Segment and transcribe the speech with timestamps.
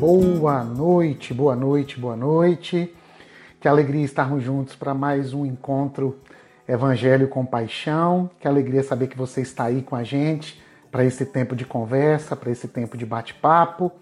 [0.00, 2.90] Boa noite, boa noite, boa noite.
[3.60, 6.18] Que alegria estarmos juntos para mais um encontro
[6.66, 8.30] Evangelho com Paixão.
[8.40, 10.58] Que alegria saber que você está aí com a gente
[10.90, 13.92] para esse tempo de conversa, para esse tempo de bate-papo.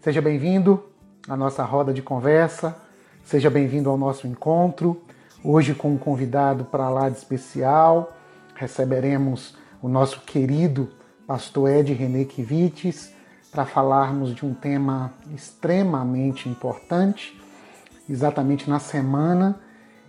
[0.00, 0.82] Seja bem-vindo
[1.28, 2.74] à nossa roda de conversa,
[3.22, 5.02] seja bem-vindo ao nosso encontro.
[5.44, 8.16] Hoje, com um convidado para lá de especial,
[8.54, 10.88] receberemos o nosso querido
[11.26, 13.12] pastor Ed René Kivites
[13.52, 17.38] para falarmos de um tema extremamente importante,
[18.08, 19.60] exatamente na semana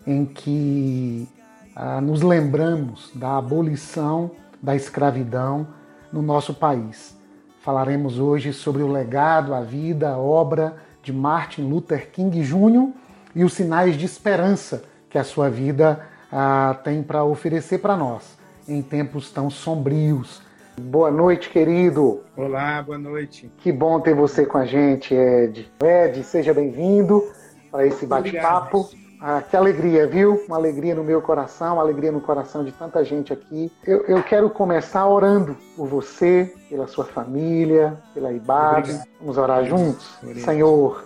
[0.08, 1.28] em que
[1.76, 5.68] ah, nos lembramos da abolição da escravidão
[6.12, 7.18] no nosso país.
[7.62, 12.94] Falaremos hoje sobre o legado, a vida, a obra de Martin Luther King Jr.
[13.36, 18.38] e os sinais de esperança que a sua vida ah, tem para oferecer para nós
[18.66, 20.42] em tempos tão sombrios
[20.80, 22.22] Boa noite, querido.
[22.36, 23.52] Olá, boa noite.
[23.58, 25.72] Que bom ter você com a gente, Ed.
[25.84, 27.24] Ed, seja bem-vindo
[27.70, 28.90] para esse bate-papo.
[29.22, 30.44] Ah, que alegria, viu?
[30.48, 33.72] Uma alegria no meu coração, uma alegria no coração de tanta gente aqui.
[33.86, 39.00] Eu, eu quero começar orando por você, pela sua família, pela IBAB.
[39.20, 40.18] Vamos orar juntos?
[40.24, 40.44] Obrigado.
[40.44, 41.06] Senhor,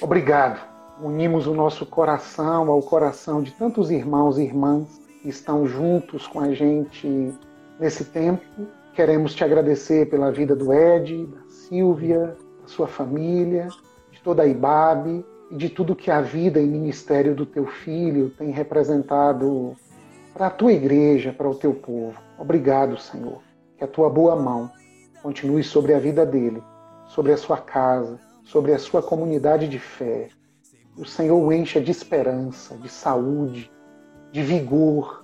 [0.00, 0.60] obrigado.
[1.00, 6.40] Unimos o nosso coração ao coração de tantos irmãos e irmãs que estão juntos com
[6.40, 7.32] a gente
[7.78, 8.42] nesse tempo
[8.96, 13.68] Queremos te agradecer pela vida do Ed, da Silvia, da sua família,
[14.10, 18.30] de toda a IBAB e de tudo que a vida e ministério do teu filho
[18.30, 19.76] tem representado
[20.32, 22.18] para a tua igreja, para o teu povo.
[22.38, 23.42] Obrigado, Senhor.
[23.76, 24.72] Que a tua boa mão
[25.22, 26.62] continue sobre a vida dele,
[27.04, 30.28] sobre a sua casa, sobre a sua comunidade de fé.
[30.96, 33.70] O Senhor o encha de esperança, de saúde,
[34.32, 35.22] de vigor,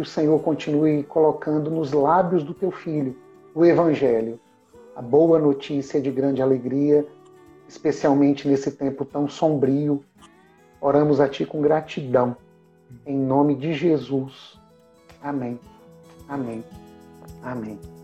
[0.00, 3.14] que o Senhor continue colocando nos lábios do teu filho
[3.54, 4.40] o Evangelho,
[4.96, 7.06] a boa notícia de grande alegria,
[7.68, 10.02] especialmente nesse tempo tão sombrio.
[10.80, 12.34] Oramos a Ti com gratidão,
[13.04, 14.58] em nome de Jesus.
[15.22, 15.60] Amém.
[16.26, 16.64] Amém.
[17.42, 17.99] Amém.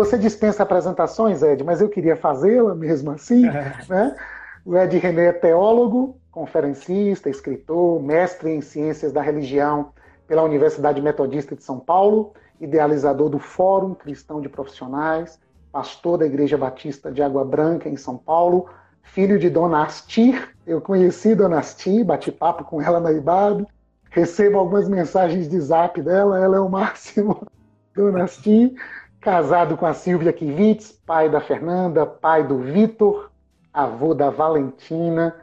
[0.00, 3.42] Você dispensa apresentações, Ed, mas eu queria fazê-la mesmo assim.
[3.86, 4.16] Né?
[4.64, 9.92] O Ed René é teólogo, conferencista, escritor, mestre em ciências da religião
[10.26, 15.38] pela Universidade Metodista de São Paulo, idealizador do Fórum Cristão de Profissionais,
[15.70, 18.70] pastor da Igreja Batista de Água Branca, em São Paulo,
[19.02, 20.48] filho de Dona Astir.
[20.66, 23.66] Eu conheci Dona Astir, bati papo com ela na IBAB,
[24.08, 27.46] recebo algumas mensagens de zap dela, ela é o máximo.
[27.94, 28.72] Dona Astir,
[29.20, 33.30] casado com a Silvia Kivitz, pai da Fernanda, pai do Vitor,
[33.70, 35.36] avô da Valentina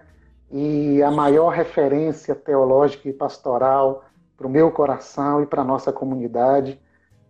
[0.52, 4.06] e a maior referência teológica e pastoral
[4.36, 6.82] para o meu coração e para a nossa comunidade.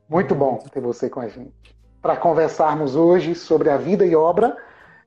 [0.08, 1.76] Muito bom ter você com a gente.
[2.02, 4.56] Para conversarmos hoje sobre a vida e obra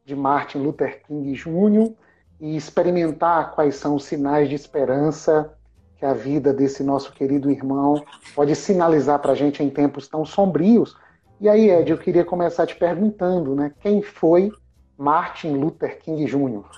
[0.04, 1.94] de Martin Luther King Jr.
[2.38, 5.54] e experimentar quais são os sinais de esperança
[5.96, 10.22] que a vida desse nosso querido irmão pode sinalizar para a gente em tempos tão
[10.24, 10.96] sombrios
[11.40, 13.74] e aí, Ed, eu queria começar te perguntando, né?
[13.80, 14.52] Quem foi
[14.96, 16.68] Martin Luther King Jr.?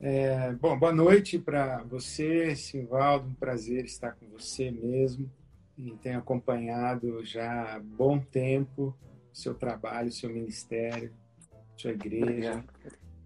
[0.00, 3.28] É, bom, boa noite para você, Silvaldo.
[3.28, 5.30] Um prazer estar com você mesmo.
[5.76, 8.96] E tenho acompanhado já há bom tempo
[9.32, 11.12] o seu trabalho, o seu ministério,
[11.76, 12.64] sua igreja.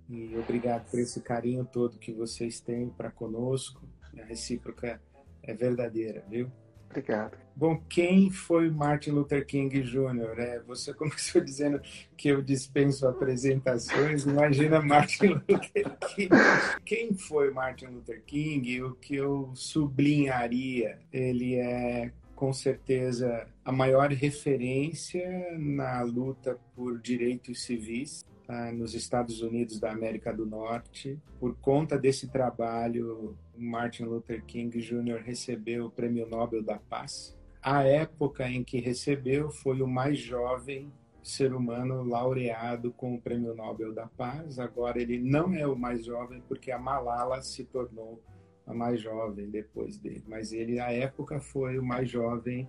[0.08, 3.80] E obrigado por esse carinho todo que vocês têm para conosco.
[4.20, 5.00] A recíproca
[5.42, 6.50] é verdadeira, viu?
[6.92, 7.38] Obrigado.
[7.56, 10.38] Bom, quem foi Martin Luther King Jr.?
[10.38, 11.80] É, você começou dizendo
[12.16, 14.24] que eu dispenso apresentações.
[14.24, 15.58] Imagina Martin Luther
[16.14, 16.28] King.
[16.84, 18.82] Quem foi Martin Luther King?
[18.82, 20.98] O que eu sublinharia?
[21.10, 29.40] Ele é com certeza a maior referência na luta por direitos civis ah, nos Estados
[29.40, 31.18] Unidos da América do Norte.
[31.40, 35.22] Por conta desse trabalho, Martin Luther King Jr.
[35.24, 37.34] recebeu o Prêmio Nobel da Paz.
[37.62, 43.54] A época em que recebeu foi o mais jovem ser humano laureado com o Prêmio
[43.54, 44.58] Nobel da Paz.
[44.58, 48.22] Agora ele não é o mais jovem porque a Malala se tornou
[48.66, 52.68] a mais jovem depois dele, mas ele à época foi o mais jovem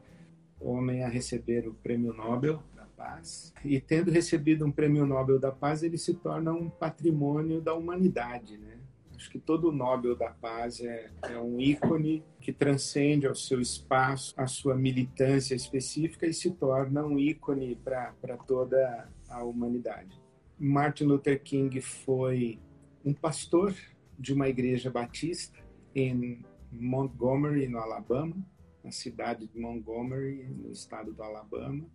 [0.61, 2.63] homem a receber o Prêmio Nobel
[3.03, 3.53] Paz.
[3.65, 8.57] E tendo recebido um Prêmio Nobel da Paz, ele se torna um patrimônio da humanidade,
[8.57, 8.79] né?
[9.13, 14.33] Acho que todo Nobel da Paz é, é um ícone que transcende ao seu espaço,
[14.37, 20.21] a sua militância específica e se torna um ícone para toda a humanidade.
[20.57, 22.59] Martin Luther King foi
[23.03, 23.75] um pastor
[24.17, 25.59] de uma igreja batista
[25.93, 28.35] em Montgomery, no Alabama,
[28.83, 31.85] na cidade de Montgomery, no estado do Alabama.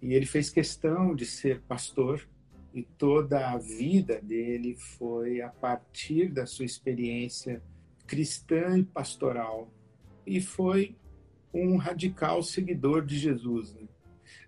[0.00, 2.26] E ele fez questão de ser pastor
[2.72, 7.62] e toda a vida dele foi a partir da sua experiência
[8.06, 9.70] cristã e pastoral.
[10.26, 10.94] E foi
[11.52, 13.74] um radical seguidor de Jesus.
[13.74, 13.88] Né?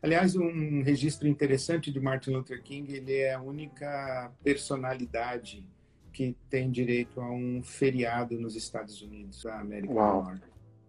[0.03, 5.67] Aliás, um registro interessante de Martin Luther King, ele é a única personalidade
[6.13, 10.23] que tem direito a um feriado nos Estados Unidos, da América Uau.
[10.23, 10.45] do Norte.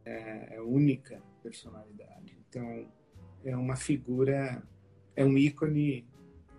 [0.05, 2.37] É, é a única personalidade.
[2.49, 2.87] Então,
[3.43, 4.61] é uma figura,
[5.15, 6.05] é um ícone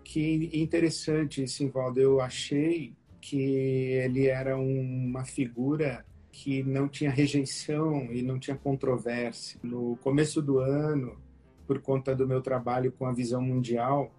[0.03, 1.99] que interessante, Simvaldo.
[1.99, 9.59] Eu achei que ele era uma figura que não tinha rejeição e não tinha controvérsia.
[9.63, 11.17] No começo do ano,
[11.65, 14.11] por conta do meu trabalho com a visão mundial,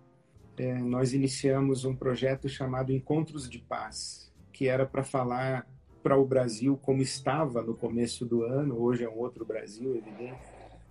[0.57, 5.69] é, nós iniciamos um projeto chamado Encontros de Paz, que era para falar
[6.03, 10.39] para o Brasil como estava no começo do ano, hoje é um outro Brasil, evidente,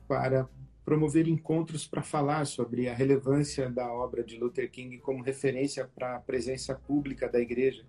[0.07, 0.49] para
[0.85, 6.15] promover encontros para falar sobre a relevância da obra de Luther King como referência para
[6.15, 7.85] a presença pública da igreja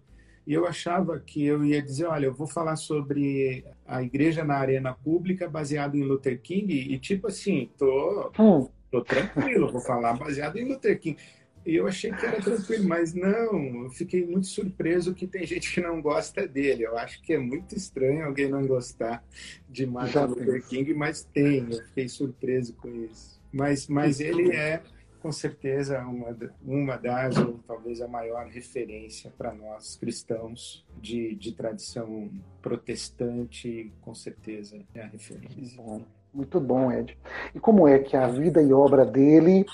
[0.47, 4.57] e eu achava que eu ia dizer, olha, eu vou falar sobre a igreja na
[4.57, 8.69] arena pública baseado em Luther King e tipo assim, tô, hum.
[8.91, 11.17] tô tranquilo, vou falar baseado em Luther King.
[11.67, 15.73] E eu achei que era tranquilo, mas não, eu fiquei muito surpreso que tem gente
[15.73, 16.85] que não gosta dele.
[16.85, 19.25] Eu acho que é muito estranho alguém não gostar
[19.69, 23.41] de Martin Luther King, mas tem, eu fiquei surpreso com isso.
[23.51, 24.83] Mas, mas ele é
[25.25, 31.53] com certeza uma, uma das, ou talvez a maior referência para nós cristãos de, de
[31.53, 35.79] tradição protestante, com certeza é a referência.
[35.79, 37.17] Bom, muito bom, Ed.
[37.55, 39.65] E como é que a vida e obra dele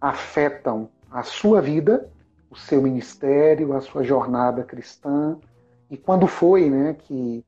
[0.00, 2.08] afetam a sua vida,
[2.50, 5.36] o seu ministério, a sua jornada cristã?
[5.90, 7.44] E quando foi né, que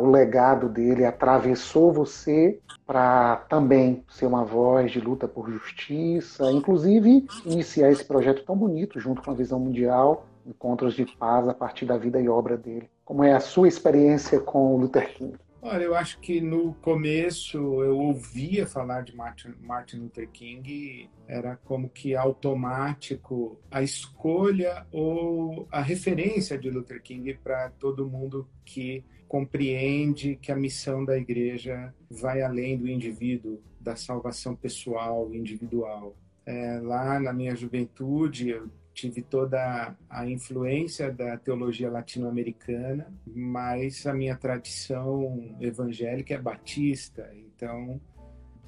[0.00, 7.26] o legado dele atravessou você para também ser uma voz de luta por justiça, inclusive
[7.44, 11.84] iniciar esse projeto tão bonito junto com a Visão Mundial, Encontros de Paz a partir
[11.84, 12.88] da vida e obra dele.
[13.04, 15.34] Como é a sua experiência com o Luther King?
[15.62, 21.54] Olha, eu acho que no começo eu ouvia falar de Martin, Martin Luther King, era
[21.54, 29.04] como que automático a escolha ou a referência de Luther King para todo mundo que
[29.28, 36.16] compreende que a missão da igreja vai além do indivíduo, da salvação pessoal, individual.
[36.46, 38.70] É, lá na minha juventude, eu
[39.00, 47.98] tive toda a influência da teologia latino-americana, mas a minha tradição evangélica é batista, então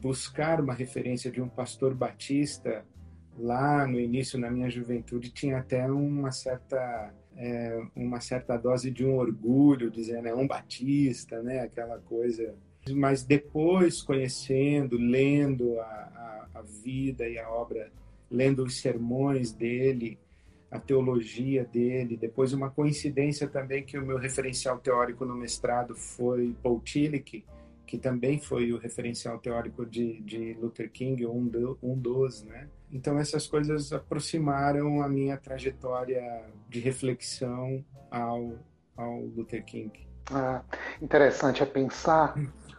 [0.01, 2.83] buscar uma referência de um pastor batista
[3.39, 9.05] lá no início na minha juventude tinha até uma certa é, uma certa dose de
[9.05, 11.61] um orgulho, dizendo é um batista, né?
[11.61, 12.55] Aquela coisa.
[12.91, 17.91] Mas depois, conhecendo, lendo a, a, a vida e a obra,
[18.31, 20.19] lendo os sermões dele,
[20.73, 26.57] a teologia dele, depois uma coincidência também que o meu referencial teórico no mestrado foi
[26.63, 27.45] Paul Tillich,
[27.87, 32.71] que também foi o referencial teórico de, de Luther King, um, do, um dos, né?
[32.91, 36.23] Então essas coisas aproximaram a minha trajetória
[36.71, 38.55] de reflexão ao,
[38.97, 39.93] ao Luther King.
[40.31, 40.63] Ah,
[41.03, 42.35] interessante é pensar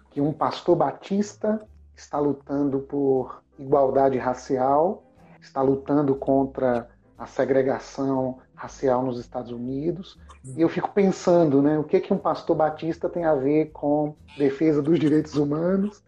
[0.10, 1.64] que um pastor batista
[1.96, 5.04] está lutando por igualdade racial,
[5.40, 10.18] está lutando contra a segregação racial nos Estados Unidos.
[10.56, 14.16] E eu fico pensando, né, o que que um pastor batista tem a ver com
[14.38, 16.04] defesa dos direitos humanos,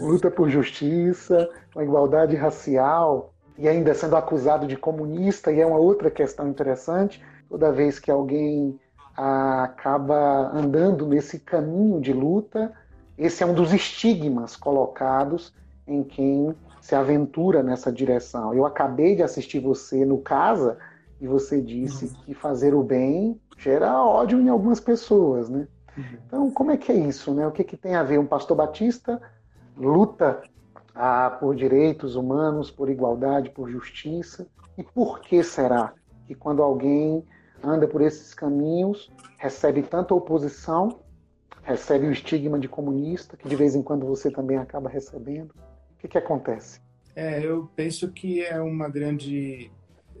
[0.00, 5.78] luta por justiça, com igualdade racial, e ainda sendo acusado de comunista, e é uma
[5.78, 8.78] outra questão interessante, toda vez que alguém
[9.16, 12.72] acaba andando nesse caminho de luta,
[13.18, 15.52] esse é um dos estigmas colocados
[15.86, 18.52] em quem se aventura nessa direção.
[18.52, 20.76] Eu acabei de assistir você no Casa
[21.20, 22.12] e você disse uhum.
[22.26, 25.68] que fazer o bem gera ódio em algumas pessoas, né?
[25.96, 26.04] Uhum.
[26.26, 27.46] Então, como é que é isso, né?
[27.46, 28.18] O que, que tem a ver?
[28.18, 29.22] Um pastor batista
[29.76, 30.42] luta
[30.92, 34.48] ah, por direitos humanos, por igualdade, por justiça.
[34.76, 35.94] E por que será
[36.26, 37.24] que quando alguém
[37.62, 40.98] anda por esses caminhos, recebe tanta oposição,
[41.62, 45.54] recebe o estigma de comunista, que de vez em quando você também acaba recebendo?
[46.02, 46.80] Que, que acontece?
[47.14, 49.70] É, eu penso que é uma grande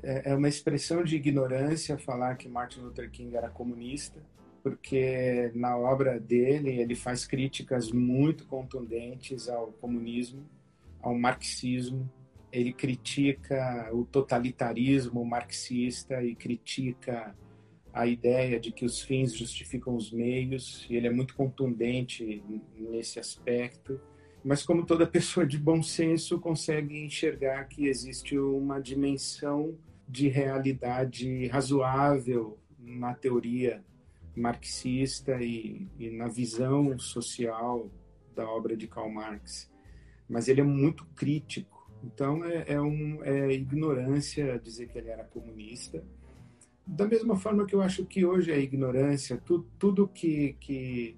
[0.00, 4.22] é, é uma expressão de ignorância falar que Martin Luther King era comunista,
[4.62, 10.48] porque na obra dele ele faz críticas muito contundentes ao comunismo
[11.00, 12.08] ao marxismo,
[12.52, 17.34] ele critica o totalitarismo marxista e critica
[17.92, 22.44] a ideia de que os fins justificam os meios, e ele é muito contundente
[22.78, 24.00] nesse aspecto.
[24.44, 29.76] Mas, como toda pessoa de bom senso, consegue enxergar que existe uma dimensão
[30.08, 33.84] de realidade razoável na teoria
[34.34, 37.90] marxista e, e na visão social
[38.34, 39.70] da obra de Karl Marx.
[40.28, 41.90] Mas ele é muito crítico.
[42.02, 46.02] Então, é, é, um, é ignorância dizer que ele era comunista
[46.86, 51.16] da mesma forma que eu acho que hoje é ignorância, tu, tudo que, que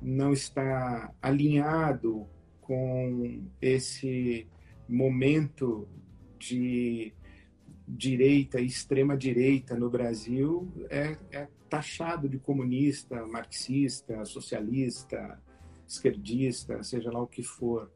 [0.00, 2.26] não está alinhado
[2.66, 4.44] com esse
[4.88, 5.88] momento
[6.36, 7.12] de
[7.86, 15.40] direita, extrema direita no Brasil, é, é taxado de comunista, marxista, socialista,
[15.86, 17.88] esquerdista, seja lá o que for.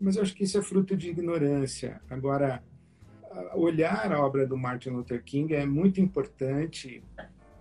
[0.00, 2.00] Mas eu acho que isso é fruto de ignorância.
[2.08, 2.62] Agora,
[3.54, 7.02] olhar a obra do Martin Luther King é muito importante,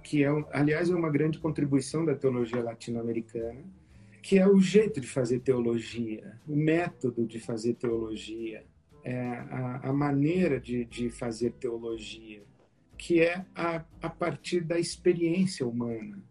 [0.01, 3.65] que é, aliás, é uma grande contribuição da teologia latino-americana,
[4.27, 8.65] que é o jeito de fazer teologia, o método de fazer teologia,
[9.01, 12.43] é a, a maneira de, de fazer teologia,
[12.97, 16.21] que é a, a partir da experiência humana.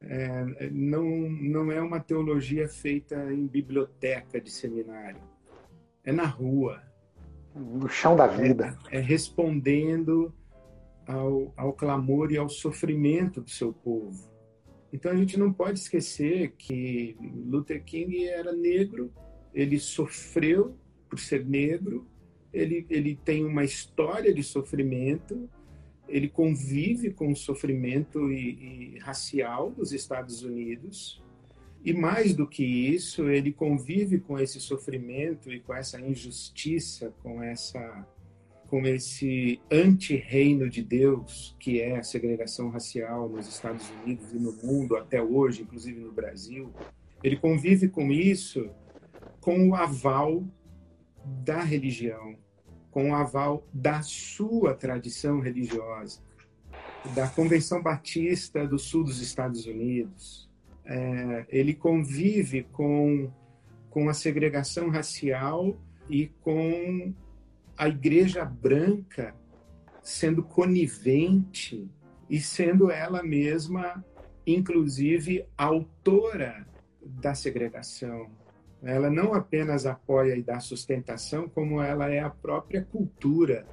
[0.00, 5.20] É, não, não é uma teologia feita em biblioteca de seminário,
[6.02, 6.82] é na rua,
[7.54, 8.78] no chão da vida.
[8.90, 10.32] É, é respondendo
[11.06, 14.31] ao, ao clamor e ao sofrimento do seu povo.
[14.92, 19.12] Então a gente não pode esquecer que Luther King era negro,
[19.54, 20.76] ele sofreu
[21.08, 22.06] por ser negro,
[22.52, 25.48] ele, ele tem uma história de sofrimento,
[26.06, 31.22] ele convive com o sofrimento e, e racial dos Estados Unidos,
[31.84, 37.42] e mais do que isso, ele convive com esse sofrimento e com essa injustiça, com
[37.42, 38.06] essa
[38.72, 44.50] com esse anti-reino de Deus, que é a segregação racial nos Estados Unidos e no
[44.64, 46.72] mundo até hoje, inclusive no Brasil.
[47.22, 48.70] Ele convive com isso
[49.42, 50.42] com o aval
[51.44, 52.34] da religião,
[52.90, 56.22] com o aval da sua tradição religiosa,
[57.14, 60.48] da Convenção Batista do Sul dos Estados Unidos,
[60.86, 63.30] é, ele convive com,
[63.90, 65.76] com a segregação racial
[66.08, 67.12] e com
[67.82, 69.34] a igreja branca
[70.04, 71.90] sendo conivente
[72.30, 74.04] e sendo ela mesma,
[74.46, 76.64] inclusive, autora
[77.04, 78.30] da segregação.
[78.84, 83.66] Ela não apenas apoia e dá sustentação, como ela é a própria cultura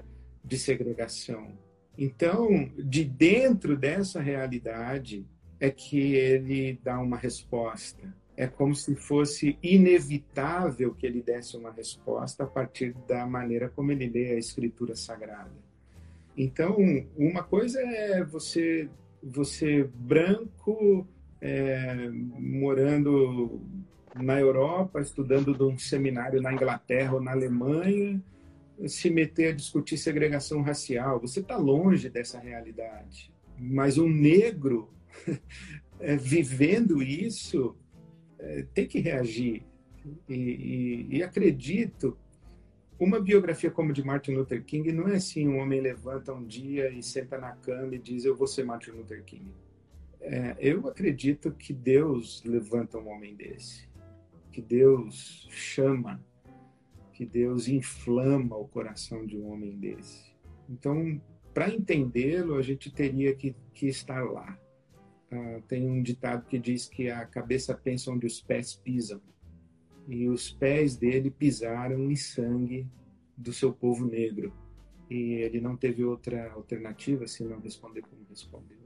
[0.44, 1.56] de segregação.
[1.96, 5.24] Então, de dentro dessa realidade,
[5.60, 8.12] é que ele dá uma resposta.
[8.40, 13.92] É como se fosse inevitável que ele desse uma resposta a partir da maneira como
[13.92, 15.52] ele lê a Escritura Sagrada.
[16.38, 16.78] Então,
[17.18, 18.90] uma coisa é você,
[19.22, 21.06] você branco,
[21.42, 23.60] é, morando
[24.16, 28.24] na Europa, estudando num seminário na Inglaterra ou na Alemanha,
[28.88, 31.20] se meter a discutir segregação racial.
[31.20, 33.34] Você está longe dessa realidade.
[33.60, 34.90] Mas um negro
[36.00, 37.76] é, vivendo isso,
[38.40, 39.64] é, tem que reagir.
[40.28, 42.18] E, e, e, acredito,
[42.98, 46.90] uma biografia como de Martin Luther King não é assim: um homem levanta um dia
[46.90, 49.52] e senta na cama e diz, Eu vou ser Martin Luther King.
[50.22, 53.88] É, eu acredito que Deus levanta um homem desse,
[54.52, 56.22] que Deus chama,
[57.14, 60.30] que Deus inflama o coração de um homem desse.
[60.70, 61.22] Então,
[61.54, 64.58] para entendê-lo, a gente teria que, que estar lá
[65.32, 69.22] Uh, tem um ditado que diz que a cabeça pensa onde os pés pisam.
[70.08, 72.88] E os pés dele pisaram em sangue
[73.38, 74.52] do seu povo negro.
[75.10, 78.78] E ele não teve outra alternativa senão responder como respondeu.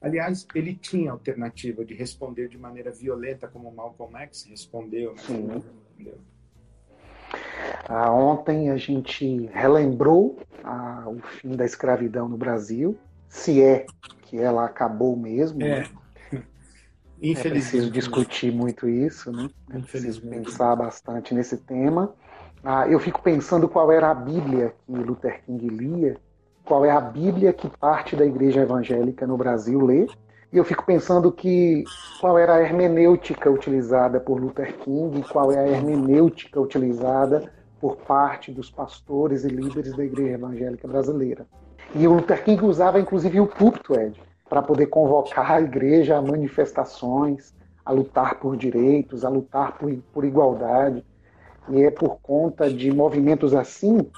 [0.00, 5.46] Aliás, ele tinha alternativa de responder de maneira violenta, como Malcolm X respondeu, mas Sim.
[5.48, 6.18] respondeu.
[7.86, 12.96] Ah, ontem a gente relembrou ah, o fim da escravidão no Brasil,
[13.28, 13.84] se é
[14.30, 15.62] que ela acabou mesmo.
[15.62, 15.80] É.
[15.80, 15.86] Né?
[17.22, 19.50] É preciso discutir muito isso, né?
[19.74, 22.14] É preciso pensar bastante nesse tema.
[22.64, 26.16] Ah, eu fico pensando qual era a Bíblia que Luther King lia,
[26.64, 30.06] qual é a Bíblia que parte da igreja evangélica no Brasil lê,
[30.50, 31.84] e eu fico pensando que
[32.22, 38.50] qual era a hermenêutica utilizada por Luther King qual é a hermenêutica utilizada por parte
[38.50, 41.46] dos pastores e líderes da igreja evangélica brasileira.
[41.92, 46.22] E o Luther King usava inclusive o púlpito, Ed, para poder convocar a igreja a
[46.22, 47.52] manifestações,
[47.84, 51.04] a lutar por direitos, a lutar por, por igualdade.
[51.68, 54.08] E é por conta de movimentos assim,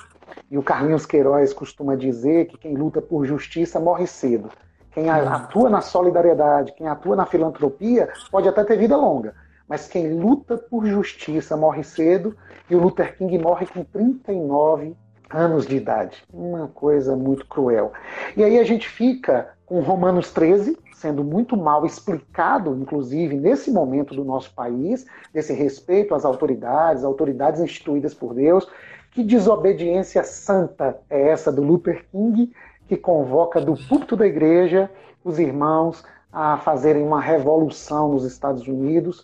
[0.50, 4.50] e o Carlinhos Queiroz costuma dizer que quem luta por justiça morre cedo.
[4.92, 9.34] Quem atua na solidariedade, quem atua na filantropia, pode até ter vida longa.
[9.66, 12.36] Mas quem luta por justiça morre cedo
[12.68, 14.94] e o Luther King morre com 39
[15.32, 16.22] anos de idade.
[16.32, 17.92] Uma coisa muito cruel.
[18.36, 24.14] E aí a gente fica com Romanos 13, sendo muito mal explicado, inclusive nesse momento
[24.14, 28.68] do nosso país, desse respeito às autoridades, autoridades instituídas por Deus.
[29.10, 32.52] Que desobediência santa é essa do Luther King,
[32.86, 34.90] que convoca do púlpito da igreja
[35.24, 39.22] os irmãos a fazerem uma revolução nos Estados Unidos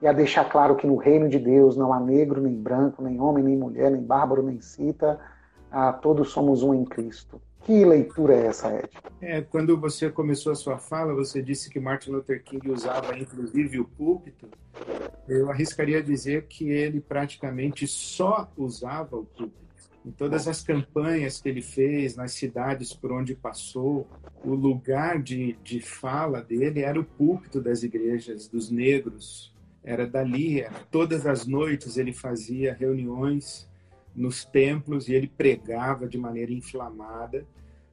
[0.00, 3.20] e a deixar claro que no reino de Deus não há negro, nem branco, nem
[3.20, 5.18] homem, nem mulher, nem bárbaro, nem cita,
[5.70, 7.40] ah, todos somos um em Cristo.
[7.68, 8.88] Que leitura é essa, Ed?
[9.20, 13.78] É, quando você começou a sua fala, você disse que Martin Luther King usava inclusive
[13.78, 14.48] o púlpito.
[15.28, 19.68] Eu arriscaria dizer que ele praticamente só usava o púlpito.
[20.06, 24.08] Em todas as campanhas que ele fez, nas cidades por onde passou,
[24.42, 29.54] o lugar de, de fala dele era o púlpito das igrejas dos negros.
[29.84, 33.67] Era dali, era, todas as noites ele fazia reuniões
[34.18, 37.46] nos templos e ele pregava de maneira inflamada,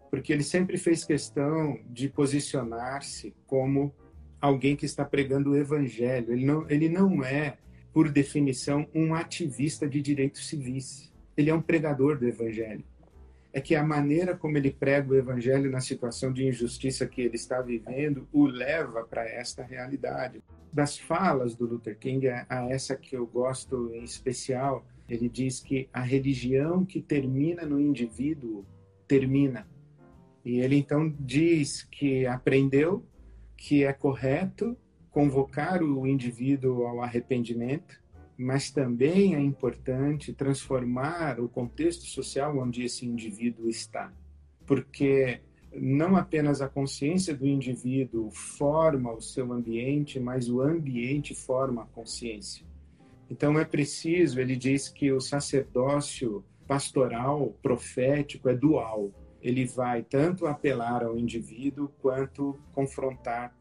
[0.09, 3.93] porque ele sempre fez questão de posicionar-se como
[4.41, 6.31] alguém que está pregando o evangelho.
[6.31, 7.57] Ele não, ele não é,
[7.93, 11.11] por definição, um ativista de direitos civis.
[11.35, 12.83] Ele é um pregador do evangelho.
[13.53, 17.35] É que a maneira como ele prega o evangelho na situação de injustiça que ele
[17.35, 20.43] está vivendo o leva para esta realidade.
[20.73, 25.87] Das falas do Luther King, a essa que eu gosto em especial, ele diz que
[25.93, 28.65] a religião que termina no indivíduo
[29.07, 29.67] termina.
[30.43, 33.05] E ele então diz que aprendeu
[33.57, 34.77] que é correto
[35.09, 38.03] convocar o indivíduo ao arrependimento,
[38.37, 44.11] mas também é importante transformar o contexto social onde esse indivíduo está.
[44.65, 45.39] Porque
[45.73, 51.85] não apenas a consciência do indivíduo forma o seu ambiente, mas o ambiente forma a
[51.85, 52.65] consciência.
[53.29, 59.11] Então é preciso, ele diz que o sacerdócio pastoral, profético, é dual.
[59.41, 63.55] Ele vai tanto apelar ao indivíduo quanto confrontar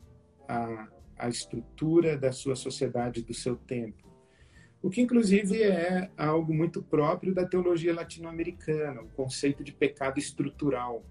[0.49, 4.05] a, a estrutura da sua sociedade, do seu tempo.
[4.83, 11.03] O que, inclusive, é algo muito próprio da teologia latino-americana, o conceito de pecado estrutural.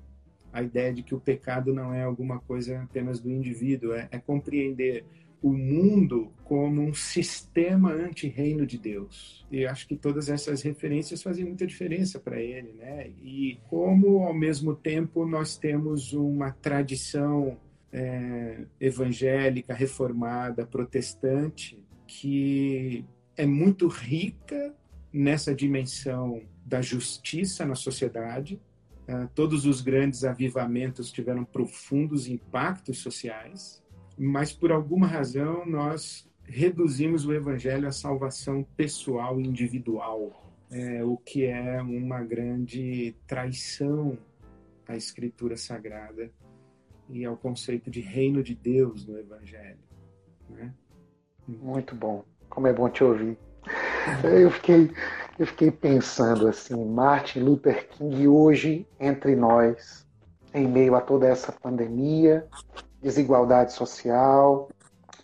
[0.51, 4.19] A ideia de que o pecado não é alguma coisa apenas do indivíduo, é, é
[4.19, 5.03] compreender
[5.43, 9.45] o mundo como um sistema anti-reino de Deus.
[9.51, 13.09] E acho que todas essas referências fazem muita diferença para ele, né?
[13.21, 17.57] E como, ao mesmo tempo, nós temos uma tradição
[17.91, 23.03] é, evangélica, reformada, protestante, que
[23.35, 24.73] é muito rica
[25.11, 28.61] nessa dimensão da justiça na sociedade.
[29.05, 33.82] Uh, todos os grandes avivamentos tiveram profundos impactos sociais
[34.17, 40.31] mas por alguma razão nós reduzimos o evangelho à salvação pessoal individual,
[40.71, 44.17] é, o que é uma grande traição
[44.87, 46.31] à escritura sagrada
[47.09, 49.79] e ao conceito de reino de Deus no evangelho.
[50.49, 50.73] Né?
[51.47, 53.37] Muito bom, como é bom te ouvir.
[54.23, 54.91] Eu fiquei,
[55.39, 60.05] eu fiquei pensando assim, Martin Luther King hoje entre nós,
[60.53, 62.47] em meio a toda essa pandemia,
[63.03, 64.69] desigualdade social,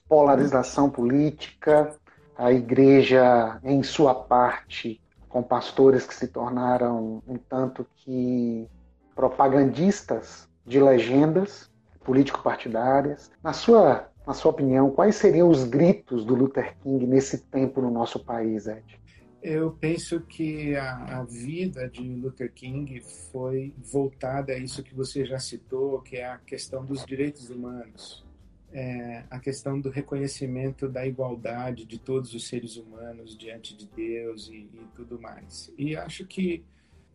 [0.08, 1.96] polarização política,
[2.38, 8.68] a igreja em sua parte com pastores que se tornaram um tanto que
[9.16, 11.70] propagandistas de legendas
[12.04, 13.32] político-partidárias.
[13.44, 17.92] Na sua, na sua opinião, quais seriam os gritos do Luther King nesse tempo no
[17.92, 19.00] nosso país, Ed?
[19.42, 23.00] Eu penso que a, a, vida de Luther King
[23.32, 28.26] foi voltada a isso que você já citou, que é a questão dos direitos humanos,
[28.74, 34.50] é, a questão do reconhecimento da igualdade de todos os seres humanos diante de Deus
[34.50, 35.74] e, e tudo mais.
[35.78, 36.66] E acho que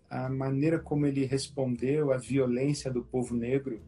[0.09, 3.83] a maneira como ele respondeu à violência do povo negro,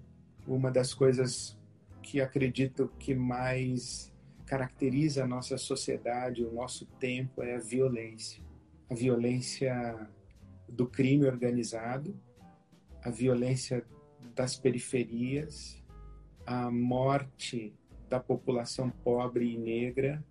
[0.46, 1.56] uma das coisas
[2.02, 4.12] que acredito que mais
[4.46, 8.42] caracteriza a nossa sociedade, o nosso tempo, é a violência.
[8.88, 10.08] A violência
[10.68, 12.18] do crime organizado,
[13.02, 13.84] a violência
[14.34, 15.82] das periferias,
[16.46, 17.74] a morte
[18.08, 20.24] da população pobre e negra.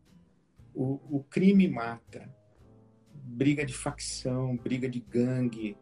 [0.74, 2.34] O, o crime mata.
[3.14, 5.78] Briga de facção, briga de gangue.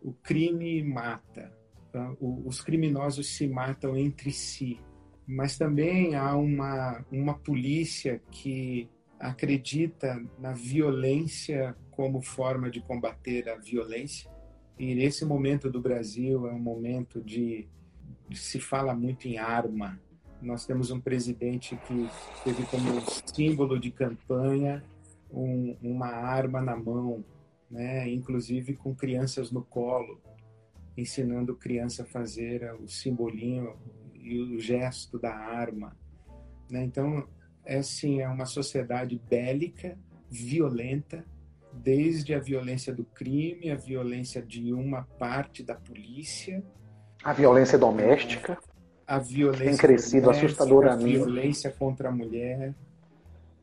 [0.00, 1.52] O crime mata.
[1.90, 2.14] Tá?
[2.20, 4.78] O, os criminosos se matam entre si
[5.32, 13.56] mas também há uma, uma polícia que acredita na violência como forma de combater a
[13.56, 14.30] violência.
[14.78, 17.66] E nesse momento do Brasil é um momento de
[18.34, 19.98] se fala muito em arma.
[20.40, 22.08] Nós temos um presidente que
[22.44, 23.00] teve como
[23.34, 24.84] símbolo de campanha
[25.30, 27.24] um, uma arma na mão,
[27.70, 28.06] né?
[28.10, 30.20] inclusive com crianças no colo,
[30.94, 33.74] ensinando criança a fazer o simbolinho
[34.22, 35.96] e o gesto da arma.
[36.70, 36.84] Né?
[36.84, 37.26] Então,
[37.64, 39.98] é sim, é uma sociedade bélica,
[40.30, 41.24] violenta,
[41.72, 46.62] desde a violência do crime, a violência de uma parte da polícia,
[47.22, 48.58] a violência doméstica,
[49.06, 52.74] a violência tem crescido assustadoramente, a violência contra a mulher.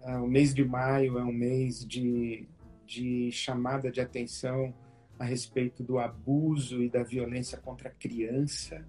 [0.02, 2.48] Ah, o mês de maio é um mês de,
[2.86, 4.74] de chamada de atenção
[5.20, 8.86] a respeito do abuso e da violência contra a criança.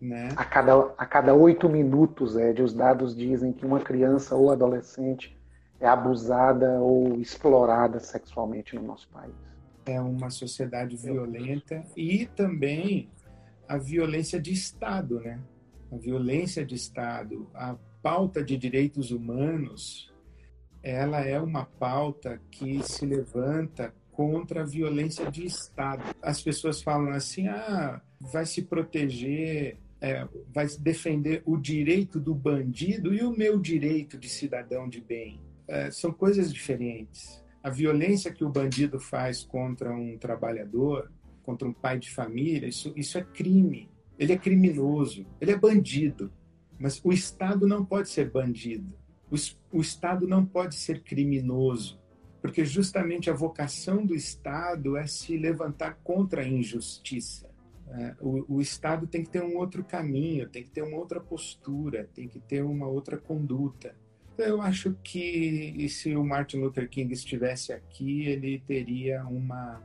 [0.00, 0.30] Né?
[0.34, 5.38] A cada a cada oito minutos, Ed, os dados dizem que uma criança ou adolescente
[5.78, 9.34] é abusada ou explorada sexualmente no nosso país.
[9.84, 13.10] É uma sociedade violenta e também
[13.68, 15.38] a violência de Estado, né?
[15.92, 20.12] A violência de Estado, a pauta de direitos humanos,
[20.82, 26.02] ela é uma pauta que se levanta contra a violência de Estado.
[26.22, 33.14] As pessoas falam assim: ah, vai se proteger, é, vai defender o direito do bandido
[33.14, 37.44] e o meu direito de cidadão de bem é, são coisas diferentes.
[37.62, 42.92] A violência que o bandido faz contra um trabalhador, contra um pai de família, isso,
[42.96, 43.88] isso é crime.
[44.18, 46.32] Ele é criminoso, ele é bandido.
[46.78, 48.92] Mas o Estado não pode ser bandido.
[49.30, 49.36] O,
[49.78, 52.00] o Estado não pode ser criminoso,
[52.40, 57.49] porque justamente a vocação do Estado é se levantar contra a injustiça.
[57.92, 61.20] É, o, o, Estado tem que ter um outro caminho, tem que ter uma outra
[61.20, 63.94] postura, tem que ter uma outra conduta.
[64.38, 69.82] Eu acho que se o Martin Luther King estivesse aqui, ele teria uma,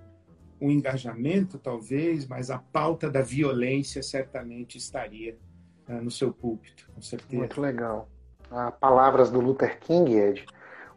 [0.62, 5.36] um engajamento, talvez, mas a pauta da violência certamente estaria
[5.90, 7.38] uh, no seu púlpito, com certeza.
[7.38, 8.08] Muito legal.
[8.52, 10.46] Ah, palavras do Luther King, Ed.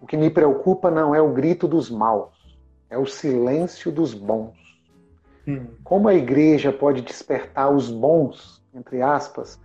[0.00, 2.58] O que me preocupa não é o grito dos maus,
[2.90, 4.67] é o silêncio dos bons.
[5.48, 5.66] Hum.
[5.82, 9.58] Como a igreja pode despertar os bons, entre aspas,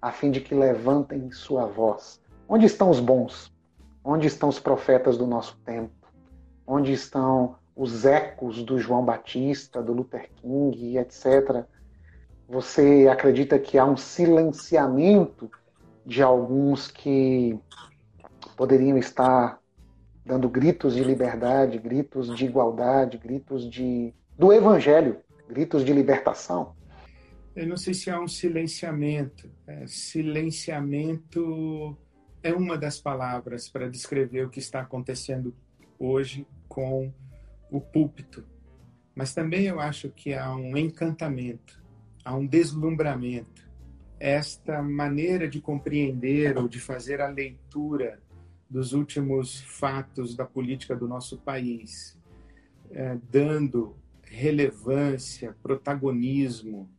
[0.00, 2.18] a fim de que levantem sua voz?
[2.48, 3.52] Onde estão os bons?
[4.02, 5.92] Onde estão os profetas do nosso tempo?
[6.66, 11.66] Onde estão os ecos do João Batista, do Luther King, etc.
[12.48, 15.50] Você acredita que há um silenciamento
[16.06, 17.58] de alguns que
[18.56, 19.58] poderiam estar
[20.24, 25.18] dando gritos de liberdade, gritos de igualdade, gritos de do evangelho,
[25.48, 26.74] gritos de libertação?
[27.54, 29.50] Eu não sei se há um silenciamento.
[29.66, 31.96] É, silenciamento
[32.42, 35.54] é uma das palavras para descrever o que está acontecendo
[35.98, 37.12] hoje com
[37.70, 38.44] o púlpito.
[39.14, 41.82] Mas também eu acho que há um encantamento,
[42.22, 43.66] há um deslumbramento.
[44.20, 48.20] Esta maneira de compreender ou de fazer a leitura
[48.68, 52.18] dos últimos fatos da política do nosso país,
[52.90, 56.90] é, dando relevância, protagonismo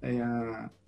[0.00, 0.20] é,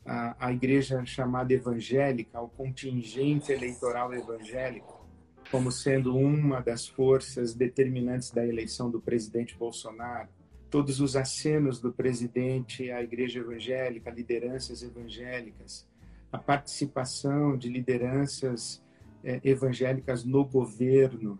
[0.04, 5.06] a, a igreja chamada evangélica, o contingente eleitoral evangélico,
[5.50, 10.28] como sendo uma das forças determinantes da eleição do presidente Bolsonaro.
[10.68, 15.88] Todos os acenos do presidente à igreja evangélica, lideranças evangélicas,
[16.32, 18.82] a participação de lideranças
[19.22, 21.38] é, evangélicas no governo,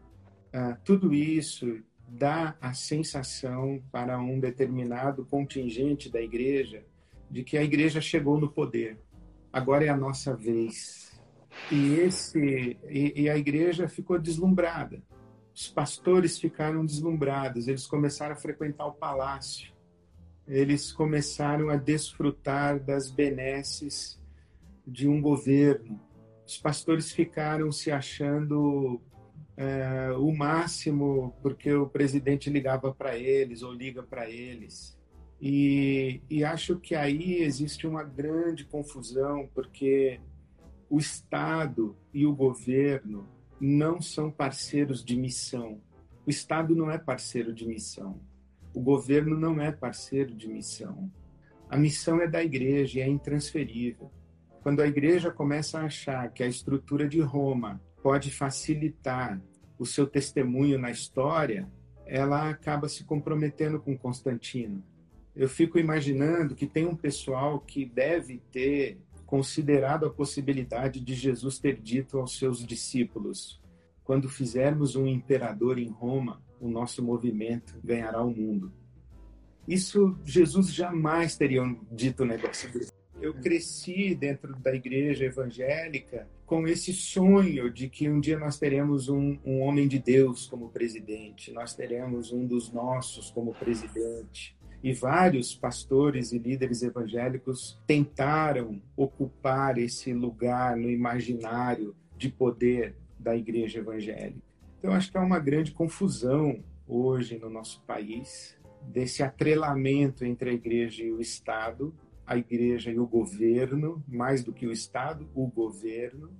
[0.52, 6.84] ah, tudo isso dá a sensação para um determinado contingente da igreja
[7.30, 8.98] de que a igreja chegou no poder.
[9.52, 11.20] Agora é a nossa vez.
[11.70, 15.02] E esse e, e a igreja ficou deslumbrada.
[15.54, 19.72] Os pastores ficaram deslumbrados, eles começaram a frequentar o palácio.
[20.46, 24.20] Eles começaram a desfrutar das benesses
[24.86, 26.00] de um governo.
[26.46, 29.00] Os pastores ficaram se achando
[29.56, 34.98] é, o máximo porque o presidente ligava para eles ou liga para eles.
[35.40, 40.20] E, e acho que aí existe uma grande confusão, porque
[40.88, 43.28] o Estado e o governo
[43.60, 45.80] não são parceiros de missão.
[46.26, 48.20] O Estado não é parceiro de missão.
[48.72, 51.10] O governo não é parceiro de missão.
[51.68, 54.10] A missão é da igreja e é intransferível.
[54.62, 59.40] Quando a igreja começa a achar que a estrutura de Roma pode facilitar
[59.78, 61.66] o seu testemunho na história,
[62.06, 64.84] ela acaba se comprometendo com Constantino
[65.34, 71.58] eu fico imaginando que tem um pessoal que deve ter considerado a possibilidade de Jesus
[71.58, 73.60] ter dito aos seus discípulos:
[74.04, 78.72] quando fizermos um imperador em Roma, o nosso movimento ganhará o mundo.
[79.66, 82.93] Isso Jesus jamais teria dito um negócio desse.
[83.24, 89.08] Eu cresci dentro da igreja evangélica com esse sonho de que um dia nós teremos
[89.08, 94.54] um, um homem de Deus como presidente, nós teremos um dos nossos como presidente.
[94.82, 103.34] E vários pastores e líderes evangélicos tentaram ocupar esse lugar no imaginário de poder da
[103.34, 104.44] igreja evangélica.
[104.78, 110.52] Então, acho que há uma grande confusão hoje no nosso país desse atrelamento entre a
[110.52, 111.94] igreja e o Estado,
[112.26, 116.30] a igreja e o governo, mais do que o Estado, o governo.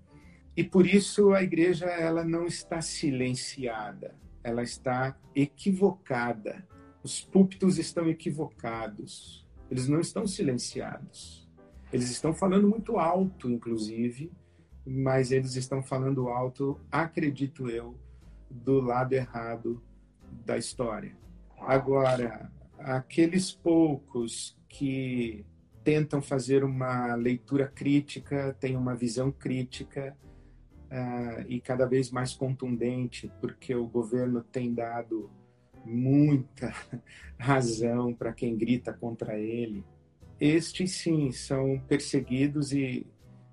[0.57, 6.67] E por isso a igreja ela não está silenciada, ela está equivocada.
[7.03, 9.47] Os púlpitos estão equivocados.
[9.71, 11.49] Eles não estão silenciados.
[11.93, 14.33] Eles estão falando muito alto, inclusive,
[14.87, 17.97] mas eles estão falando alto, acredito eu,
[18.51, 19.83] do lado errado
[20.45, 21.17] da história.
[21.59, 25.45] Agora, aqueles poucos que
[25.85, 30.17] tentam fazer uma leitura crítica, têm uma visão crítica
[30.91, 35.31] uh, e cada vez mais contundente, porque o governo tem dado
[35.85, 36.73] muita
[37.39, 39.85] razão para quem grita contra ele.
[40.41, 43.07] Estes, sim, são perseguidos e,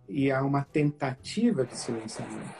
[0.08, 2.56] e há uma tentativa de silenciamento,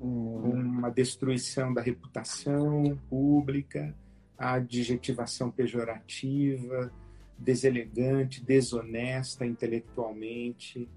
[0.00, 0.50] hum.
[0.50, 3.94] uma destruição da reputação pública
[4.38, 6.92] a adjetivação pejorativa,
[7.38, 10.88] deselegante, desonesta intelectualmente.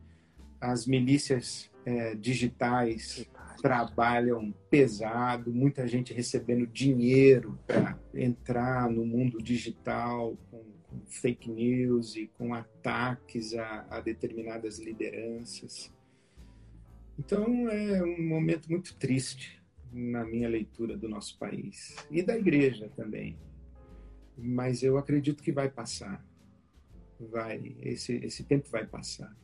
[0.60, 3.28] As milícias é, digitais
[3.62, 12.16] trabalham pesado, muita gente recebendo dinheiro para entrar no mundo digital com, com, fake news
[12.16, 15.92] e com ataques a, a determinadas lideranças.
[17.20, 22.90] Então é um momento muito triste na minha leitura do nosso país e da igreja
[22.96, 23.38] também.
[24.38, 26.26] Mas eu acredito que vai passar.
[27.30, 29.36] Vai, esse esse tempo vai passar.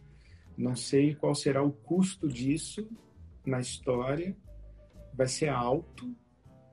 [0.57, 2.89] Não sei qual será o custo disso
[3.45, 4.35] na história.
[5.13, 6.15] Vai ser alto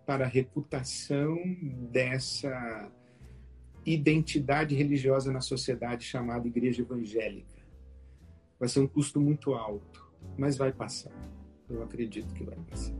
[0.06, 1.36] para a reputação
[1.90, 2.90] dessa
[3.84, 7.62] identidade religiosa na sociedade chamada igreja evangélica.
[8.58, 11.12] Vai ser um custo muito alto, mas vai passar.
[11.68, 12.94] Eu acredito que vai passar.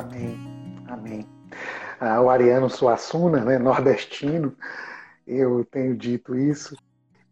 [0.00, 0.38] Amém.
[0.88, 1.28] Amém.
[2.00, 4.56] Ah, o Ariano Suassuna, né, nordestino,
[5.26, 6.74] eu tenho dito isso,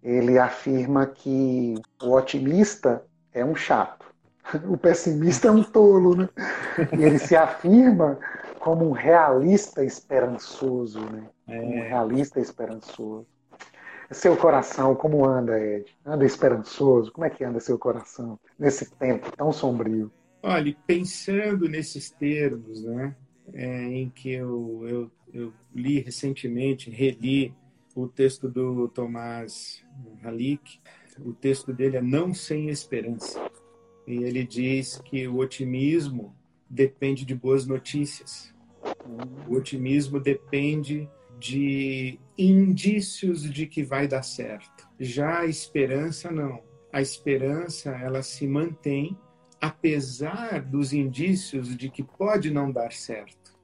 [0.02, 3.02] ele afirma que o otimista
[3.32, 4.04] é um chato,
[4.68, 6.28] o pessimista é um tolo, né?
[6.98, 8.18] E ele se afirma
[8.60, 11.24] como um realista esperançoso, né?
[11.48, 11.60] É.
[11.60, 13.26] Um realista esperançoso.
[14.10, 15.86] Seu coração, como anda, Ed?
[16.04, 17.12] Anda esperançoso?
[17.12, 20.10] Como é que anda seu coração nesse tempo tão sombrio?
[20.42, 23.16] Olha, pensando nesses termos, né,
[23.52, 27.54] é, em que eu, eu, eu, li recentemente, reli
[27.94, 29.84] o texto do Tomás
[30.22, 30.78] Halik,
[31.20, 33.50] o texto dele é Não Sem Esperança.
[34.06, 36.34] E ele diz que o otimismo
[36.70, 38.54] depende de boas notícias.
[39.48, 44.88] O otimismo depende de indícios de que vai dar certo.
[44.98, 46.62] Já a esperança não.
[46.92, 49.16] A esperança ela se mantém
[49.60, 53.56] apesar dos indícios de que pode não dar certo,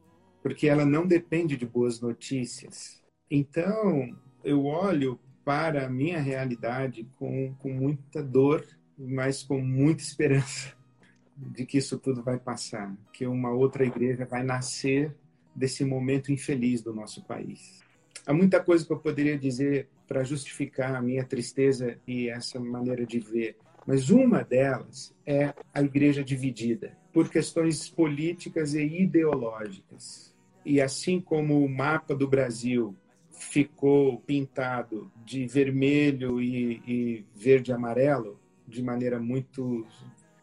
[0.43, 3.03] porque ela não depende de boas notícias.
[3.31, 10.75] Então, eu olho para a minha realidade com, com muita dor, mas com muita esperança
[11.37, 15.15] de que isso tudo vai passar, que uma outra igreja vai nascer
[15.55, 17.83] desse momento infeliz do nosso país.
[18.27, 23.05] Há muita coisa que eu poderia dizer para justificar a minha tristeza e essa maneira
[23.05, 30.35] de ver, mas uma delas é a igreja dividida por questões políticas e ideológicas.
[30.65, 32.97] E assim como o mapa do Brasil
[33.31, 39.87] ficou pintado de vermelho e, e verde e amarelo, de maneira muito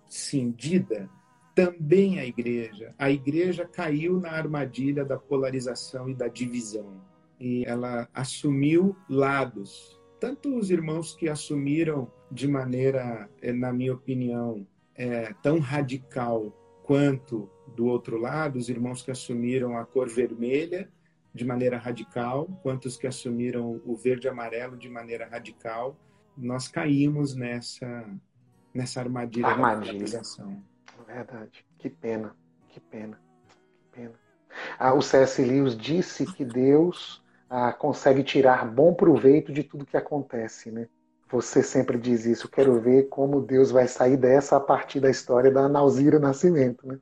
[0.08, 1.10] cindida,
[1.56, 2.94] também a igreja.
[2.98, 7.02] A igreja caiu na armadilha da polarização e da divisão.
[7.40, 10.00] E ela assumiu lados.
[10.20, 14.66] Tanto os irmãos que assumiram de maneira, eh, na minha opinião,
[14.96, 16.52] é, tão radical
[16.84, 20.90] quanto do outro lado, os irmãos que assumiram a cor vermelha
[21.34, 25.96] de maneira radical, quanto os que assumiram o verde e amarelo de maneira radical,
[26.38, 28.10] nós caímos nessa
[28.74, 30.06] nessa armadilha, armadilha.
[30.06, 30.24] da
[31.06, 31.66] Verdade.
[31.78, 32.36] Que pena,
[32.70, 33.20] que pena,
[33.78, 34.14] que pena.
[34.80, 35.44] Ah, o C.S.
[35.44, 40.88] Lewis disse que Deus ah, consegue tirar bom proveito de tudo que acontece, né?
[41.32, 45.50] Você sempre diz isso, quero ver como Deus vai sair dessa a partir da história
[45.50, 46.86] da Analzira Nascimento.
[46.86, 47.00] Né?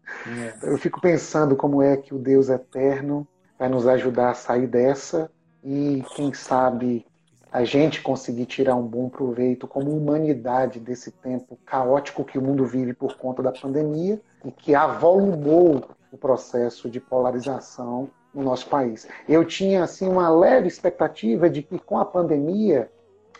[0.61, 5.31] Eu fico pensando como é que o Deus eterno vai nos ajudar a sair dessa
[5.63, 7.05] e, quem sabe,
[7.51, 12.65] a gente conseguir tirar um bom proveito como humanidade desse tempo caótico que o mundo
[12.65, 19.07] vive por conta da pandemia e que avolumou o processo de polarização no nosso país.
[19.27, 22.91] Eu tinha assim uma leve expectativa de que com a pandemia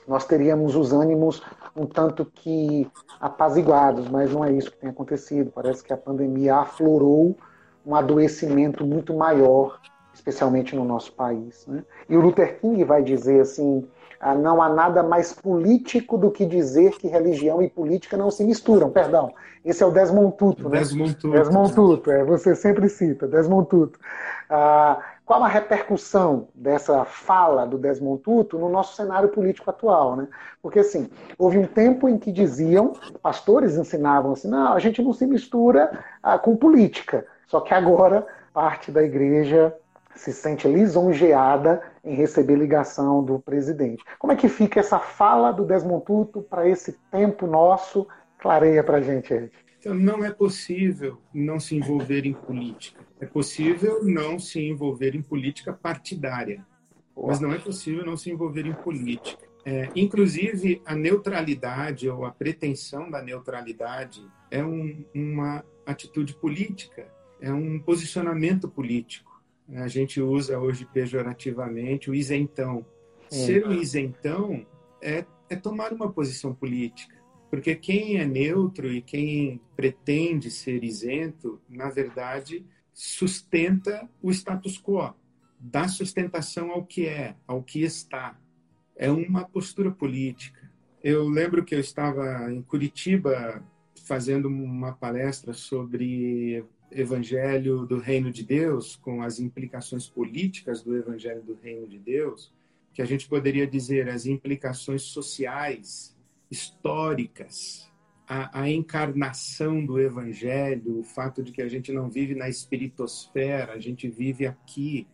[0.09, 1.43] nós teríamos os ânimos
[1.75, 2.89] um tanto que
[3.21, 5.51] apaziguados, mas não é isso que tem acontecido.
[5.53, 7.37] Parece que a pandemia aflorou
[7.85, 9.79] um adoecimento muito maior,
[10.11, 11.63] especialmente no nosso país.
[11.67, 11.83] Né?
[12.09, 13.87] E o Luther King vai dizer assim:
[14.19, 18.43] ah, não há nada mais político do que dizer que religião e política não se
[18.43, 18.89] misturam.
[18.89, 19.31] Perdão,
[19.63, 20.79] esse é o Desmond Tutu, né?
[20.79, 21.31] Desmond Tutu.
[21.31, 23.99] Desmond Tutu, é, você sempre cita, Desmond Tutu.
[24.49, 30.27] Ah, qual a repercussão dessa fala do Desmond Tutu no nosso cenário político atual, né?
[30.59, 35.13] Porque assim, houve um tempo em que diziam, pastores ensinavam assim, não, a gente não
[35.13, 37.27] se mistura ah, com política.
[37.45, 39.71] Só que agora parte da igreja
[40.15, 44.03] se sente lisonjeada em receber ligação do presidente.
[44.17, 48.07] Como é que fica essa fala do Desmond Tutu para esse tempo nosso?
[48.39, 49.51] Clareia para gente, Ed.
[49.79, 52.99] Então, não é possível não se envolver em política.
[53.19, 56.65] É possível não se envolver em política partidária,
[57.15, 59.47] mas não é possível não se envolver em política.
[59.65, 67.51] É, inclusive, a neutralidade ou a pretensão da neutralidade é um, uma atitude política, é
[67.51, 69.41] um posicionamento político.
[69.75, 72.85] A gente usa hoje pejorativamente o isentão.
[73.29, 74.65] Ser um isentão
[75.01, 77.15] é, é tomar uma posição política.
[77.49, 82.65] Porque quem é neutro e quem pretende ser isento, na verdade,
[82.99, 85.13] sustenta o status quo,
[85.57, 88.37] dá sustentação ao que é, ao que está.
[88.93, 90.69] É uma postura política.
[91.01, 93.63] Eu lembro que eu estava em Curitiba
[94.03, 101.41] fazendo uma palestra sobre evangelho do reino de Deus, com as implicações políticas do evangelho
[101.41, 102.53] do reino de Deus,
[102.93, 106.17] que a gente poderia dizer as implicações sociais,
[106.51, 107.88] históricas,
[108.29, 113.73] a, a, encarnação do evangelho, o fato de que a gente não vive na espiritosfera,
[113.73, 115.07] a gente vive aqui.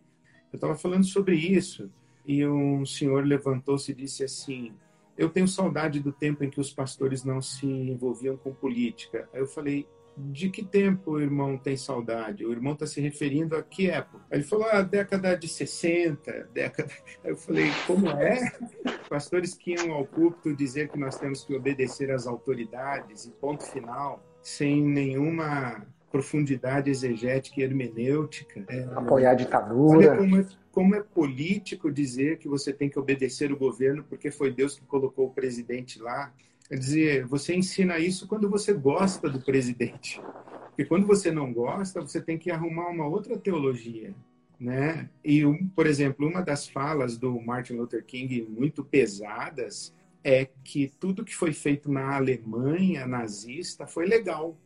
[0.52, 1.90] Eu estava falando sobre isso
[2.26, 4.74] e um senhor levantou-se e disse assim:
[5.16, 9.26] Eu tenho saudade do tempo em que os pastores não se envolviam com política.
[9.32, 12.44] Aí eu falei: de que tempo o irmão tem saudade?
[12.44, 14.24] O irmão está se referindo a que época?
[14.30, 16.90] Ele falou, a ah, década de 60, década...
[17.22, 18.52] Aí eu falei, como é?
[19.10, 23.64] Pastores que iam ao púlpito dizer que nós temos que obedecer às autoridades e ponto
[23.64, 28.64] final, sem nenhuma profundidade exegética e hermenêutica.
[28.68, 30.16] É, Apoiar a ditadura.
[30.16, 34.52] Como é, como é político dizer que você tem que obedecer o governo porque foi
[34.52, 36.32] Deus que colocou o presidente lá
[36.68, 40.20] Quer dizer, você ensina isso quando você gosta do presidente.
[40.68, 44.14] Porque quando você não gosta, você tem que arrumar uma outra teologia.
[44.58, 45.08] Né?
[45.24, 45.42] E,
[45.74, 51.34] por exemplo, uma das falas do Martin Luther King muito pesadas é que tudo que
[51.34, 54.56] foi feito na Alemanha nazista foi legal.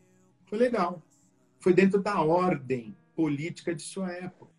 [0.46, 1.02] Foi legal.
[1.60, 4.50] Foi dentro da ordem política de sua época.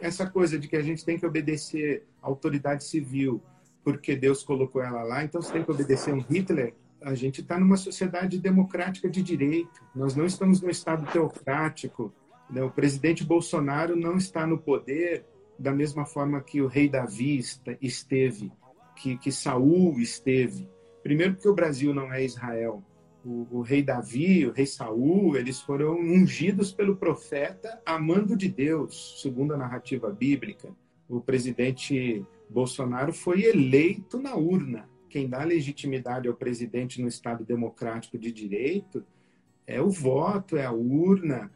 [0.00, 3.40] Essa coisa de que a gente tem que obedecer à autoridade civil,
[3.84, 6.74] porque Deus colocou ela lá, então você tem que obedecer um Hitler.
[7.02, 9.82] A gente está numa sociedade democrática de direito.
[9.94, 12.12] Nós não estamos num Estado teocrático.
[12.48, 12.62] Né?
[12.62, 15.24] O presidente Bolsonaro não está no poder
[15.58, 17.40] da mesma forma que o rei Davi
[17.80, 18.50] esteve,
[18.96, 20.68] que, que Saul esteve.
[21.02, 22.82] Primeiro, porque o Brasil não é Israel.
[23.24, 29.20] O, o, rei Davi, o rei Saul, eles foram ungidos pelo profeta amando de Deus,
[29.20, 30.70] segundo a narrativa bíblica.
[31.06, 34.88] O presidente Bolsonaro foi eleito na urna.
[35.10, 39.04] Quem dá legitimidade ao presidente no Estado democrático de direito
[39.66, 41.50] é o voto, é a urna,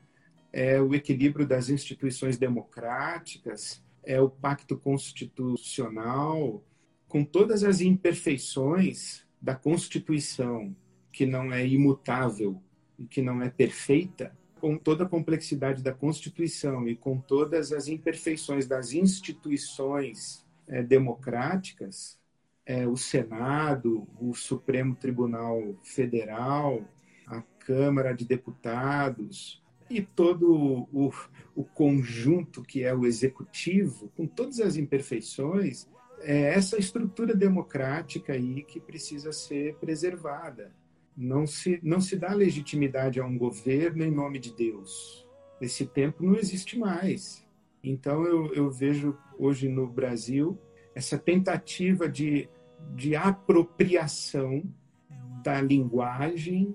[0.53, 6.65] é o equilíbrio das instituições democráticas, é o pacto constitucional,
[7.07, 10.75] com todas as imperfeições da Constituição,
[11.13, 12.61] que não é imutável
[12.99, 17.87] e que não é perfeita, com toda a complexidade da Constituição e com todas as
[17.87, 22.19] imperfeições das instituições é, democráticas,
[22.67, 26.83] é, o Senado, o Supremo Tribunal Federal,
[27.27, 31.13] a Câmara de Deputados e todo o,
[31.55, 35.87] o conjunto que é o Executivo, com todas as imperfeições,
[36.21, 40.73] é essa estrutura democrática aí que precisa ser preservada.
[41.17, 45.27] Não se, não se dá legitimidade a um governo em nome de Deus.
[45.61, 47.47] Esse tempo não existe mais.
[47.83, 50.59] Então, eu, eu vejo hoje no Brasil
[50.95, 52.49] essa tentativa de,
[52.95, 54.63] de apropriação
[55.43, 56.75] da linguagem,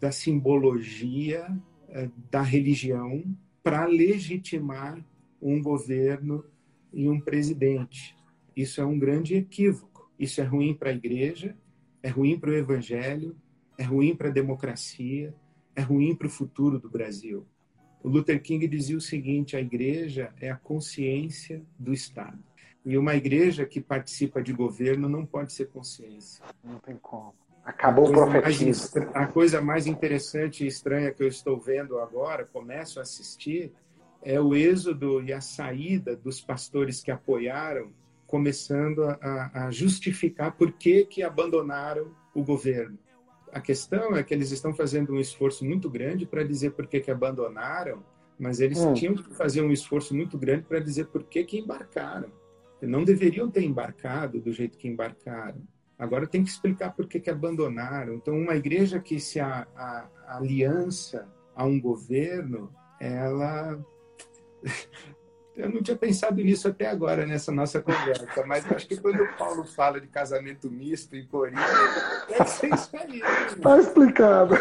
[0.00, 1.46] da simbologia,
[1.88, 3.22] eh, da religião
[3.62, 5.04] para legitimar
[5.40, 6.44] um governo
[6.92, 8.16] e um presidente.
[8.56, 10.10] Isso é um grande equívoco.
[10.18, 11.56] Isso é ruim para a igreja,
[12.02, 13.36] é ruim para o evangelho,
[13.78, 15.34] é ruim para a democracia,
[15.74, 17.46] é ruim para o futuro do Brasil.
[18.02, 22.38] O Luther King dizia o seguinte: a igreja é a consciência do Estado.
[22.84, 26.42] E uma igreja que participa de governo não pode ser consciência.
[26.64, 27.34] Não tem como.
[27.64, 29.06] Acabou o profetismo.
[29.14, 33.72] a coisa mais interessante e estranha que eu estou vendo agora, começo a assistir,
[34.22, 37.92] é o êxodo e a saída dos pastores que apoiaram,
[38.26, 42.98] começando a, a justificar por que, que abandonaram o governo.
[43.52, 47.00] A questão é que eles estão fazendo um esforço muito grande para dizer por que,
[47.00, 48.02] que abandonaram,
[48.38, 48.94] mas eles hum.
[48.94, 52.30] tinham que fazer um esforço muito grande para dizer por que, que embarcaram.
[52.82, 55.60] Não deveriam ter embarcado do jeito que embarcaram.
[55.98, 58.14] Agora tem que explicar por que, que abandonaram.
[58.14, 63.78] Então, uma igreja que se a, a, a aliança a um governo, ela.
[65.54, 69.36] Eu não tinha pensado nisso até agora, nessa nossa conversa, mas acho que quando o
[69.36, 71.60] Paulo fala de casamento misto em Corinto,
[72.28, 73.20] deve ser isso aí.
[73.48, 74.54] Está explicado.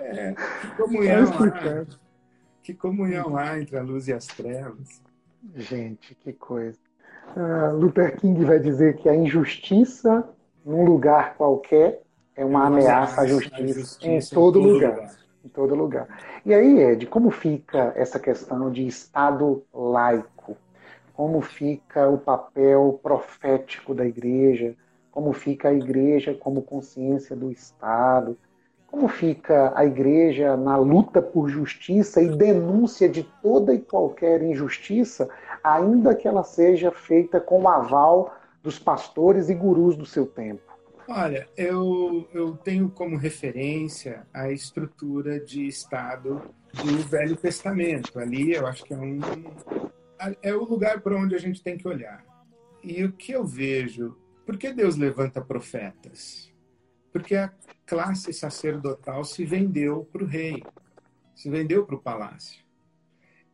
[0.00, 1.86] É, que comunhão, tá lá,
[2.62, 5.00] que comunhão há entre a luz e as trevas.
[5.54, 6.78] Gente, que coisa.
[7.36, 10.28] Uh, Luther King vai dizer que a injustiça
[10.64, 12.02] num lugar qualquer
[12.36, 14.90] é uma ameaça à justiça, justiça em, todo, em todo lugar.
[14.90, 15.10] lugar.
[15.44, 16.08] Em todo lugar.
[16.44, 20.56] E aí, Ed, como fica essa questão de Estado laico?
[21.14, 24.74] Como fica o papel profético da igreja?
[25.10, 28.36] Como fica a igreja como consciência do Estado?
[28.90, 35.28] Como fica a igreja na luta por justiça e denúncia de toda e qualquer injustiça,
[35.62, 40.62] ainda que ela seja feita com o aval dos pastores e gurus do seu tempo?
[41.06, 46.42] Olha, eu, eu tenho como referência a estrutura de Estado
[46.74, 48.18] do Velho Testamento.
[48.18, 49.20] Ali eu acho que é um
[50.42, 52.24] é o lugar para onde a gente tem que olhar.
[52.82, 56.47] E o que eu vejo, por que Deus levanta profetas?
[57.18, 57.52] Porque a
[57.84, 60.62] classe sacerdotal se vendeu para o rei,
[61.34, 62.64] se vendeu para o palácio.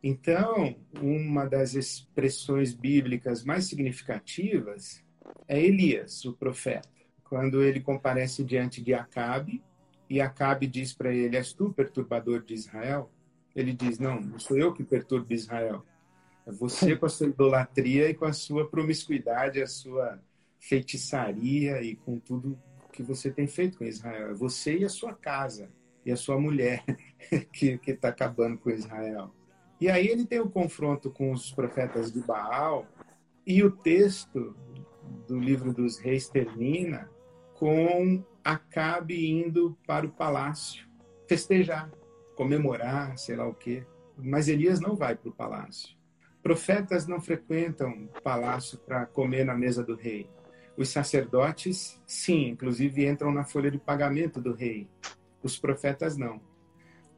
[0.02, 5.02] Então, uma das expressões bíblicas mais significativas
[5.48, 6.86] é Elias, o profeta,
[7.24, 9.64] quando ele comparece diante de Acabe,
[10.10, 13.10] e Acabe diz para ele: És tu perturbador de Israel?
[13.56, 15.82] Ele diz: Não, não sou eu que perturbo Israel.
[16.44, 20.20] É você com a sua idolatria e com a sua promiscuidade, a sua
[20.60, 22.58] feitiçaria e com tudo
[22.94, 24.30] que você tem feito com Israel.
[24.30, 25.68] É você e a sua casa
[26.06, 26.84] e a sua mulher
[27.52, 29.34] que está acabando com Israel.
[29.80, 32.86] E aí ele tem o confronto com os profetas de Baal
[33.44, 34.56] e o texto
[35.26, 37.10] do livro dos reis termina
[37.54, 40.86] com Acabe indo para o palácio
[41.26, 41.90] festejar,
[42.36, 43.84] comemorar, sei lá o quê.
[44.16, 45.96] Mas Elias não vai para o palácio.
[46.42, 50.28] Profetas não frequentam o palácio para comer na mesa do rei.
[50.76, 54.88] Os sacerdotes, sim, inclusive entram na folha de pagamento do rei.
[55.42, 56.40] Os profetas não.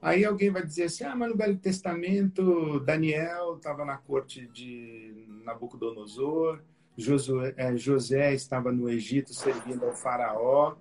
[0.01, 5.27] Aí alguém vai dizer assim: ah, mas no Velho Testamento, Daniel estava na corte de
[5.45, 6.61] Nabucodonosor,
[6.97, 10.77] Josué, é, José estava no Egito servindo ao faraó.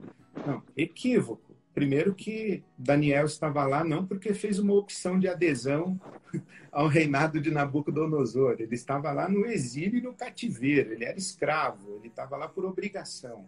[0.46, 1.55] Não, equívoco.
[1.76, 6.00] Primeiro que Daniel estava lá não porque fez uma opção de adesão
[6.72, 8.56] ao reinado de Nabucodonosor.
[8.60, 10.94] Ele estava lá no exílio e no cativeiro.
[10.94, 11.98] Ele era escravo.
[11.98, 13.46] Ele estava lá por obrigação.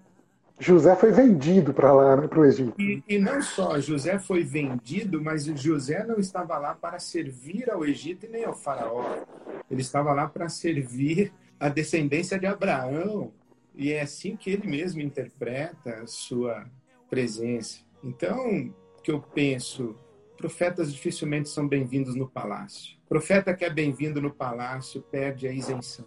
[0.60, 2.74] José foi vendido para lá, né, para o Egito.
[2.82, 7.86] E, e, não só José foi vendido, mas José não estava lá para servir ao
[7.86, 9.24] Egito e nem ao faraó.
[9.70, 13.32] Ele estava lá para servir a descendência de Abraão,
[13.76, 16.66] e é assim que ele mesmo interpreta a sua
[17.08, 17.87] presença.
[18.04, 18.74] Então,
[19.04, 19.96] que eu penso,
[20.38, 22.98] profetas dificilmente são bem-vindos no palácio.
[23.10, 26.06] Profeta que é bem-vindo no palácio perde a isenção.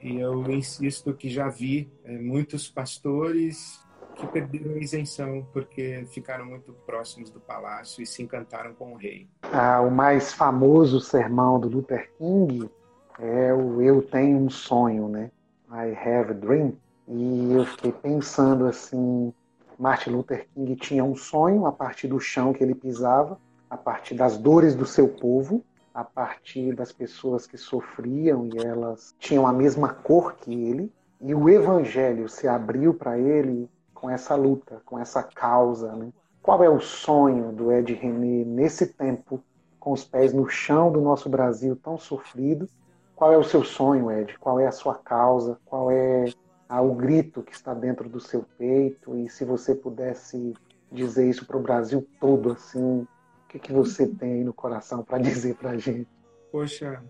[0.00, 3.84] E eu insisto que já vi é, muitos pastores
[4.14, 8.96] que perderam a isenção porque ficaram muito próximos do palácio e se encantaram com o
[8.96, 9.28] rei.
[9.42, 12.70] Ah, o mais famoso sermão do Luther King
[13.18, 15.30] é o Eu Tenho um Sonho, né?
[15.70, 16.76] I Have a Dream.
[17.08, 19.32] E eu fiquei pensando assim,
[19.78, 24.14] Martin Luther King tinha um sonho a partir do chão que ele pisava, a partir
[24.14, 25.62] das dores do seu povo,
[25.94, 31.34] a partir das pessoas que sofriam e elas tinham a mesma cor que ele, e
[31.34, 36.12] o evangelho se abriu para ele com essa luta, com essa causa, né?
[36.42, 39.42] Qual é o sonho do Ed René nesse tempo,
[39.80, 42.68] com os pés no chão do nosso Brasil tão sofrido,
[43.16, 44.38] qual é o seu sonho, Ed?
[44.38, 45.58] Qual é a sua causa?
[45.64, 46.26] Qual é
[46.68, 50.54] ao grito que está dentro do seu peito e se você pudesse
[50.90, 55.02] dizer isso para o Brasil todo assim, o que, que você tem aí no coração
[55.02, 56.08] para dizer para a gente?
[56.50, 57.02] Poxa,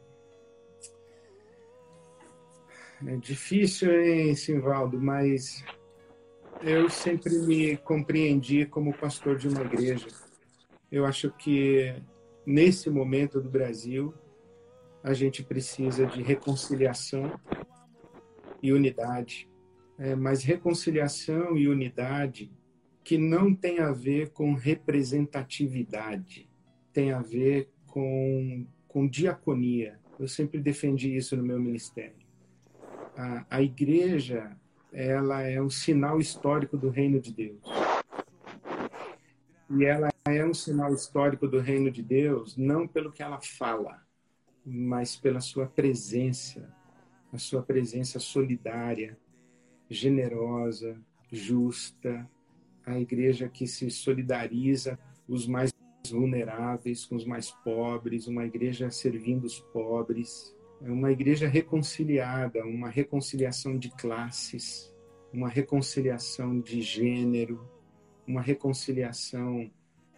[3.06, 5.64] é difícil, hein, Simvaldo, mas
[6.62, 10.06] eu sempre me compreendi como pastor de uma igreja.
[10.90, 11.94] Eu acho que
[12.46, 14.14] nesse momento do Brasil
[15.02, 17.38] a gente precisa de reconciliação
[18.62, 19.48] e unidade,
[19.98, 22.50] é, mas reconciliação e unidade
[23.02, 26.50] que não tem a ver com representatividade,
[26.92, 29.98] tem a ver com, com diaconia.
[30.18, 32.26] Eu sempre defendi isso no meu ministério.
[33.16, 34.56] A, a igreja
[34.92, 37.62] ela é um sinal histórico do reino de Deus.
[39.70, 44.02] E ela é um sinal histórico do reino de Deus não pelo que ela fala,
[44.64, 46.74] mas pela sua presença,
[47.36, 49.16] a sua presença solidária,
[49.90, 50.98] generosa,
[51.30, 52.28] justa,
[52.84, 55.70] a igreja que se solidariza os mais
[56.10, 62.88] vulneráveis com os mais pobres, uma igreja servindo os pobres, é uma igreja reconciliada, uma
[62.88, 64.90] reconciliação de classes,
[65.30, 67.68] uma reconciliação de gênero,
[68.26, 69.70] uma reconciliação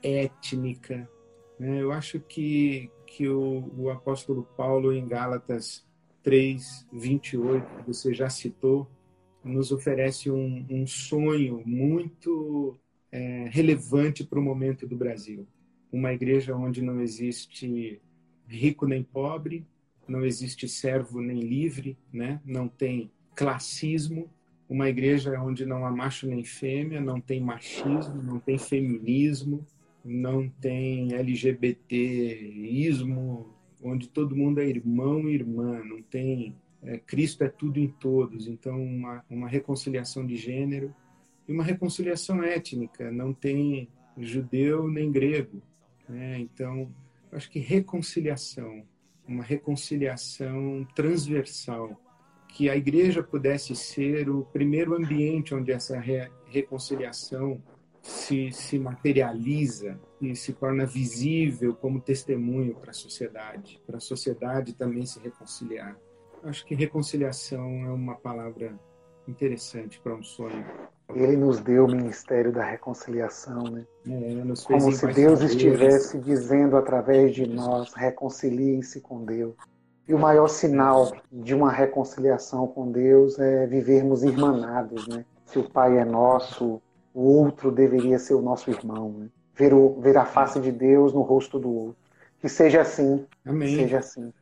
[0.04, 1.10] étnica.
[1.58, 1.82] Né?
[1.82, 5.87] Eu acho que, que o, o apóstolo Paulo, em Gálatas
[6.28, 8.86] 3, 28, que você já citou,
[9.42, 12.78] nos oferece um, um sonho muito
[13.10, 15.48] é, relevante para o momento do Brasil.
[15.90, 17.98] Uma igreja onde não existe
[18.46, 19.66] rico nem pobre,
[20.06, 22.42] não existe servo nem livre, né?
[22.44, 24.28] não tem classismo,
[24.68, 29.66] uma igreja onde não há macho nem fêmea, não tem machismo, não tem feminismo,
[30.04, 32.36] não tem LGBTismo,
[33.82, 38.46] onde todo mundo é irmão e irmã, não tem é, Cristo é tudo em todos.
[38.46, 40.94] Então, uma, uma reconciliação de gênero
[41.46, 45.62] e uma reconciliação étnica, não tem judeu nem grego.
[46.08, 46.38] Né?
[46.40, 46.92] Então,
[47.32, 48.84] acho que reconciliação,
[49.26, 52.00] uma reconciliação transversal,
[52.48, 57.62] que a igreja pudesse ser o primeiro ambiente onde essa re reconciliação
[58.08, 64.74] se, se materializa e se torna visível como testemunho para a sociedade, para a sociedade
[64.74, 65.94] também se reconciliar.
[66.42, 68.74] Acho que reconciliação é uma palavra
[69.26, 70.64] interessante para um sonho.
[71.14, 73.86] Ele nos deu o ministério da reconciliação, né?
[74.06, 79.54] É, Como se Deus estivesse dizendo através de nós: reconciliem-se com Deus.
[80.06, 85.24] E o maior sinal de uma reconciliação com Deus é vivermos irmanados, né?
[85.44, 86.80] Se o Pai é nosso,
[87.14, 89.26] o outro deveria ser o nosso irmão, né?
[89.54, 91.96] Ver, o, ver a face de Deus no rosto do outro.
[92.40, 93.26] Que seja assim.
[93.44, 93.68] Amém.
[93.68, 94.32] Que seja assim.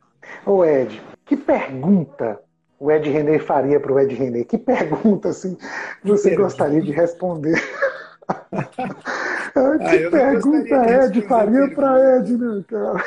[0.45, 2.39] Ô Ed, que pergunta
[2.79, 4.43] o Ed René faria para o Ed René?
[4.43, 5.57] Que pergunta assim
[6.03, 7.55] você gostaria de responder?
[8.27, 13.03] que ah, pergunta Ed faria para Ed, né, cara?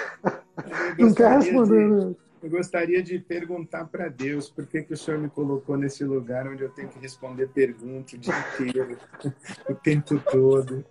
[0.99, 2.15] Não quer responder, de, né?
[2.43, 6.49] Eu gostaria de perguntar para Deus por que, que o Senhor me colocou nesse lugar
[6.49, 8.99] onde eu tenho que responder perguntas o dia inteiro,
[9.68, 10.84] o tempo todo.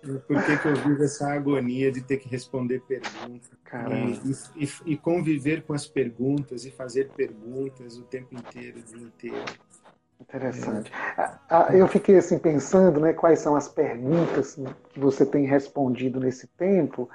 [0.00, 3.50] Por que, que eu vivo essa agonia de ter que responder perguntas
[4.56, 9.06] e, e, e, conviver com as perguntas e fazer perguntas o tempo inteiro, o dia
[9.06, 9.44] inteiro.
[10.20, 10.90] Interessante.
[11.16, 11.80] É.
[11.80, 14.58] Eu fiquei assim pensando, né, quais são as perguntas
[14.90, 17.08] que você tem respondido nesse tempo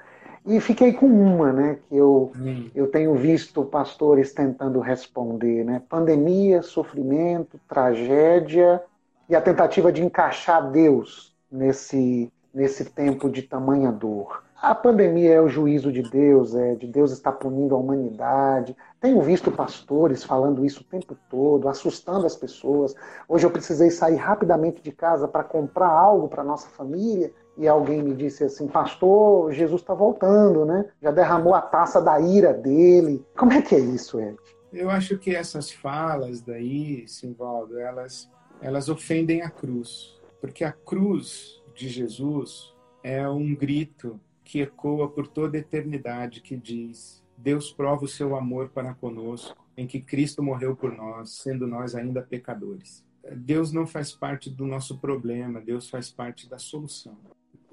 [0.46, 2.70] e fiquei com uma, né, que eu, hum.
[2.74, 8.82] eu tenho visto pastores tentando responder, né, pandemia, sofrimento, tragédia
[9.28, 14.44] e a tentativa de encaixar Deus nesse nesse tempo de tamanha dor.
[14.62, 18.74] A pandemia é o juízo de Deus, é de Deus está punindo a humanidade.
[19.00, 22.94] Tenho visto pastores falando isso o tempo todo, assustando as pessoas.
[23.28, 28.02] Hoje eu precisei sair rapidamente de casa para comprar algo para nossa família e alguém
[28.02, 30.88] me disse assim: Pastor, Jesus está voltando, né?
[31.02, 33.24] Já derramou a taça da ira dele.
[33.36, 34.36] Como é que é isso, Ed?
[34.72, 38.30] Eu acho que essas falas daí, Simvaldo, elas,
[38.60, 40.20] elas ofendem a cruz.
[40.40, 46.56] Porque a cruz de Jesus é um grito que ecoa por toda a eternidade que
[46.56, 51.66] diz: Deus prova o seu amor para conosco, em que Cristo morreu por nós, sendo
[51.66, 53.04] nós ainda pecadores.
[53.36, 57.16] Deus não faz parte do nosso problema, Deus faz parte da solução.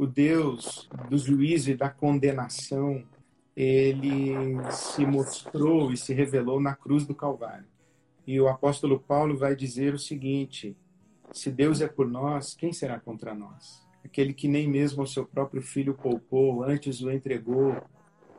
[0.01, 3.03] O Deus do juízo e da condenação,
[3.55, 4.33] ele
[4.71, 7.67] se mostrou e se revelou na cruz do Calvário.
[8.25, 10.75] E o apóstolo Paulo vai dizer o seguinte:
[11.31, 13.85] se Deus é por nós, quem será contra nós?
[14.03, 17.79] aquele que nem mesmo ao seu próprio filho poupou, antes o entregou,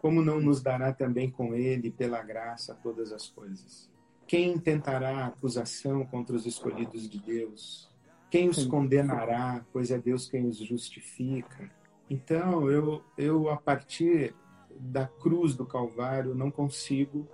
[0.01, 3.89] como não nos dará também com ele, pela graça, todas as coisas?
[4.27, 7.92] Quem tentará acusação contra os escolhidos de Deus?
[8.33, 9.63] Quem os condenará?
[9.75, 11.71] Pois é Deus quem os justifica.
[12.09, 14.35] Então, eu, eu a partir
[14.71, 17.29] da cruz do Calvário, não consigo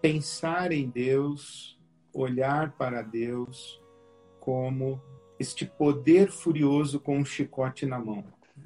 [0.00, 1.78] pensar em Deus,
[2.14, 3.78] olhar para Deus
[4.40, 4.98] como
[5.38, 8.24] este poder furioso com um chicote na mão.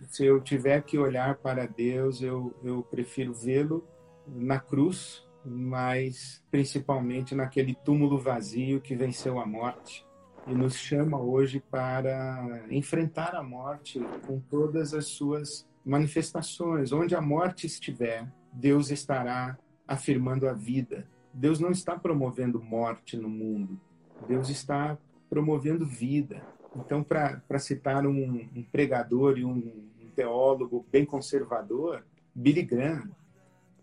[0.08, 3.84] Se eu tiver que olhar para Deus, eu, eu prefiro vê-lo
[4.24, 10.05] na cruz, mas principalmente naquele túmulo vazio que venceu a morte
[10.46, 16.92] e nos chama hoje para enfrentar a morte com todas as suas manifestações.
[16.92, 21.06] Onde a morte estiver, Deus estará afirmando a vida.
[21.32, 23.78] Deus não está promovendo morte no mundo,
[24.26, 24.96] Deus está
[25.28, 26.42] promovendo vida.
[26.74, 33.10] Então, para citar um, um, pregador e um, um teólogo bem conservador, Billy Graham,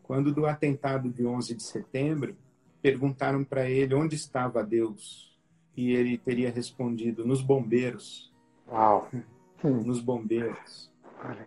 [0.01, 2.36] quando do atentado de 11 de setembro,
[2.82, 5.33] perguntaram para ele onde estava Deus.
[5.76, 8.34] E ele teria respondido: nos bombeiros.
[8.68, 9.10] Uau!
[9.64, 10.92] Nos bombeiros.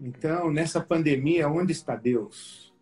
[0.01, 2.75] Então, nessa pandemia, onde está Deus?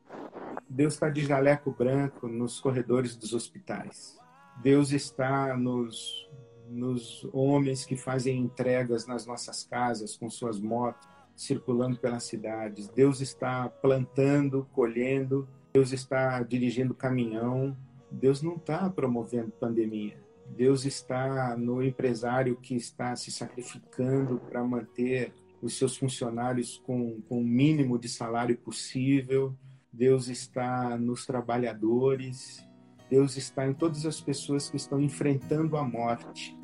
[0.69, 4.19] Deus está de jaleco branco nos corredores dos hospitais.
[4.63, 6.29] Deus está nos,
[6.69, 12.89] nos homens que fazem entregas nas nossas casas com suas motos, circulando pelas cidades.
[12.89, 15.49] Deus está plantando, colhendo.
[15.73, 17.77] Deus está dirigindo caminhão.
[18.11, 20.24] Deus não está promovendo pandemia.
[20.51, 27.41] Deus está no empresário que está se sacrificando para manter os seus funcionários com, com
[27.41, 29.57] o mínimo de salário possível.
[29.93, 32.65] Deus está nos trabalhadores.
[33.09, 36.57] Deus está em todas as pessoas que estão enfrentando a morte.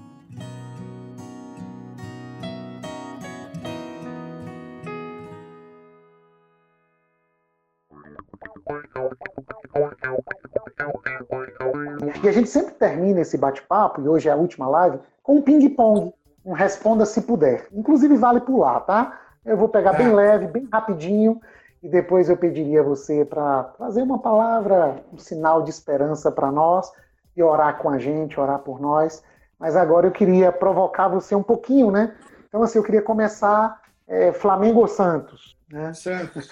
[12.22, 15.42] E a gente sempre termina esse bate-papo, e hoje é a última live, com um
[15.42, 16.12] ping-pong,
[16.44, 17.66] um responda se puder.
[17.72, 19.18] Inclusive vale pular, tá?
[19.42, 20.12] Eu vou pegar bem é.
[20.12, 21.40] leve, bem rapidinho,
[21.82, 26.92] e depois eu pediria você para trazer uma palavra, um sinal de esperança para nós,
[27.34, 29.22] e orar com a gente, orar por nós.
[29.58, 32.14] Mas agora eu queria provocar você um pouquinho, né?
[32.48, 35.56] Então, assim, eu queria começar é, Flamengo ou Santos?
[35.72, 35.94] Né?
[35.94, 36.50] Santos.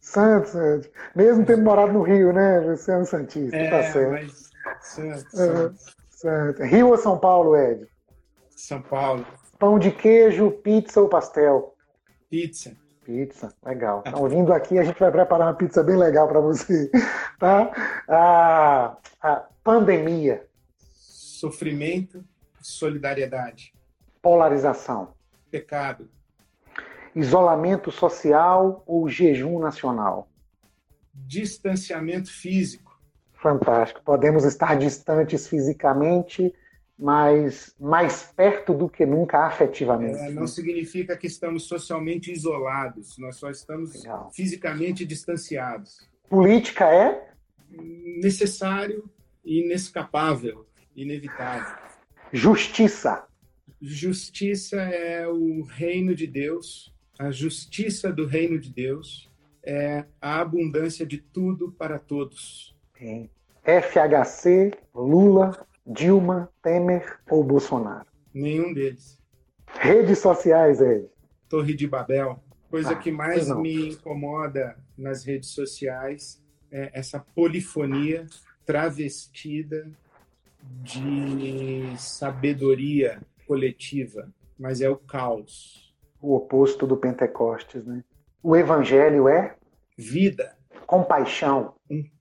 [0.00, 0.54] Santos,
[1.14, 2.60] mesmo tendo morado no Rio, né?
[2.60, 4.12] Um Santista, é, tá certo.
[4.12, 5.96] Mas Santos.
[6.10, 6.66] Santos.
[6.66, 7.86] Rio ou São Paulo, Ed?
[8.50, 9.26] São Paulo.
[9.58, 11.74] Pão de queijo, pizza ou pastel?
[12.30, 12.76] Pizza.
[13.04, 14.02] Pizza, legal.
[14.06, 16.90] Então, vindo aqui, a gente vai preparar uma pizza bem legal para você.
[17.38, 17.70] Tá?
[18.08, 20.46] A, a pandemia.
[20.78, 22.24] Sofrimento,
[22.62, 23.74] solidariedade.
[24.22, 25.14] Polarização.
[25.50, 26.08] Pecado.
[27.14, 30.28] Isolamento social ou jejum nacional?
[31.12, 32.83] Distanciamento físico.
[33.44, 34.00] Fantástico.
[34.02, 36.50] Podemos estar distantes fisicamente,
[36.98, 40.16] mas mais perto do que nunca afetivamente.
[40.16, 44.30] É, não significa que estamos socialmente isolados, nós só estamos Legal.
[44.34, 46.08] fisicamente distanciados.
[46.26, 47.34] Política é?
[48.22, 49.10] Necessário,
[49.44, 50.64] inescapável,
[50.96, 51.76] inevitável.
[52.32, 53.26] Justiça.
[53.78, 59.30] Justiça é o reino de Deus, a justiça do reino de Deus
[59.62, 62.74] é a abundância de tudo para todos.
[63.64, 68.06] FHC, Lula, Dilma, Temer ou Bolsonaro?
[68.32, 69.18] Nenhum deles.
[69.66, 71.08] Redes sociais, Ed?
[71.48, 72.42] Torre de Babel.
[72.70, 78.26] Coisa ah, que mais me incomoda nas redes sociais é essa polifonia
[78.66, 79.88] travestida
[80.82, 85.94] de sabedoria coletiva, mas é o caos.
[86.20, 88.02] O oposto do Pentecostes, né?
[88.42, 89.56] O evangelho é
[89.96, 90.56] vida,
[90.86, 91.73] compaixão,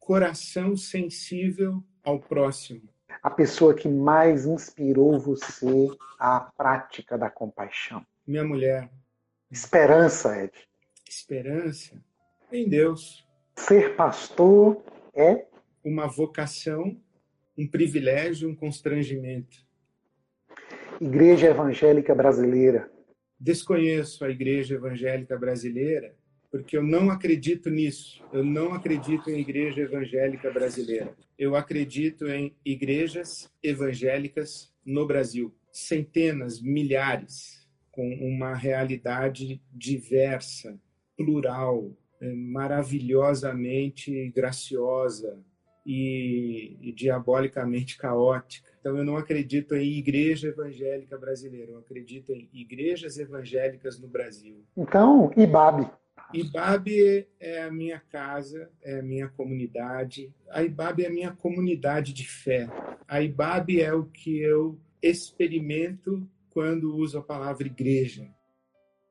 [0.06, 5.88] coração sensível ao próximo a pessoa que mais inspirou você
[6.20, 8.06] à prática da compaixão?
[8.28, 8.90] Minha mulher.
[9.50, 10.52] Esperança, Ed.
[11.08, 12.02] Esperança
[12.52, 13.26] em Deus.
[13.56, 14.84] Ser pastor
[15.14, 15.46] é
[15.84, 17.00] uma vocação,
[17.58, 19.58] um privilégio, um constrangimento.
[21.00, 22.92] Igreja Evangélica Brasileira.
[23.40, 26.16] Desconheço a Igreja Evangélica Brasileira
[26.54, 28.24] porque eu não acredito nisso.
[28.32, 31.12] Eu não acredito em igreja evangélica brasileira.
[31.36, 35.52] Eu acredito em igrejas evangélicas no Brasil.
[35.72, 40.80] Centenas, milhares, com uma realidade diversa,
[41.18, 41.92] plural,
[42.22, 45.44] eh, maravilhosamente graciosa
[45.84, 48.70] e, e diabolicamente caótica.
[48.80, 54.64] Então, eu não acredito em igreja evangélica brasileira, eu acredito em igrejas evangélicas no Brasil.
[54.78, 55.90] Então, IBAB
[56.34, 60.34] IBAB é a minha casa, é a minha comunidade.
[60.50, 62.68] A IBAB é a minha comunidade de fé.
[63.08, 68.28] A IBAB é o que eu experimento quando uso a palavra igreja.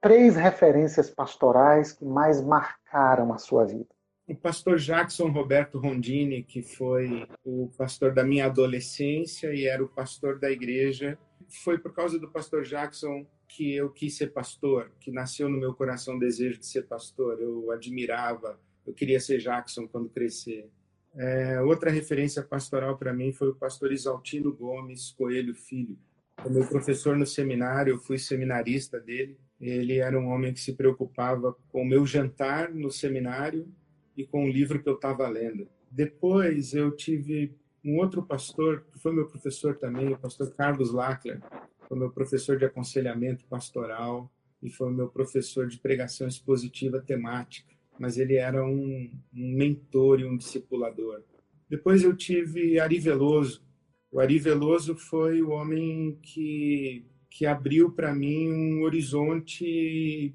[0.00, 3.86] Três referências pastorais que mais marcaram a sua vida.
[4.26, 9.88] O pastor Jackson Roberto Rondini, que foi o pastor da minha adolescência e era o
[9.88, 11.18] pastor da igreja.
[11.62, 15.74] Foi por causa do pastor Jackson que eu quis ser pastor, que nasceu no meu
[15.74, 17.38] coração o desejo de ser pastor.
[17.40, 20.70] Eu admirava, eu queria ser Jackson quando crescer.
[21.14, 25.98] É, outra referência pastoral para mim foi o pastor Isaltino Gomes Coelho Filho.
[26.44, 29.38] O meu professor no seminário, eu fui seminarista dele.
[29.60, 33.68] Ele era um homem que se preocupava com o meu jantar no seminário
[34.16, 35.68] e com o livro que eu estava lendo.
[35.90, 41.40] Depois eu tive um outro pastor, que foi meu professor também, o pastor Carlos Lackler,
[41.88, 44.30] foi meu professor de aconselhamento pastoral
[44.62, 50.24] e foi meu professor de pregação expositiva temática, mas ele era um, um mentor e
[50.24, 51.22] um discipulador.
[51.68, 53.64] Depois eu tive Ari Veloso.
[54.10, 60.34] O Ari Veloso foi o homem que, que abriu para mim um horizonte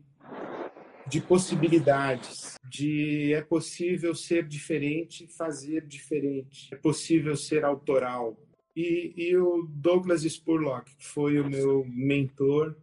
[1.08, 8.38] de possibilidades, de é possível ser diferente, fazer diferente, é possível ser autoral,
[8.78, 12.76] e, e o Douglas Spurlock, que foi o meu mentor,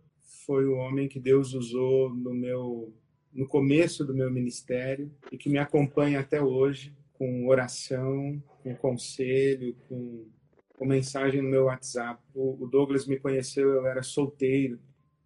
[0.45, 2.92] foi o homem que Deus usou no meu
[3.32, 9.76] no começo do meu ministério e que me acompanha até hoje com oração, com conselho,
[9.88, 10.26] com,
[10.76, 12.20] com mensagem no meu WhatsApp.
[12.34, 14.80] O, o Douglas me conheceu, eu era solteiro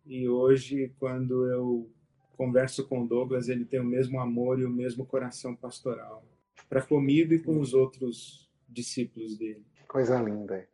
[0.06, 1.90] e hoje quando eu
[2.36, 6.24] converso com o Douglas, ele tem o mesmo amor e o mesmo coração pastoral
[6.68, 9.64] para comigo e com os outros discípulos dele.
[9.89, 10.64] Coisa linda.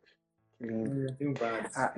[0.57, 1.39] Que lindo.
[1.39, 1.77] Vários.
[1.77, 1.93] Ah,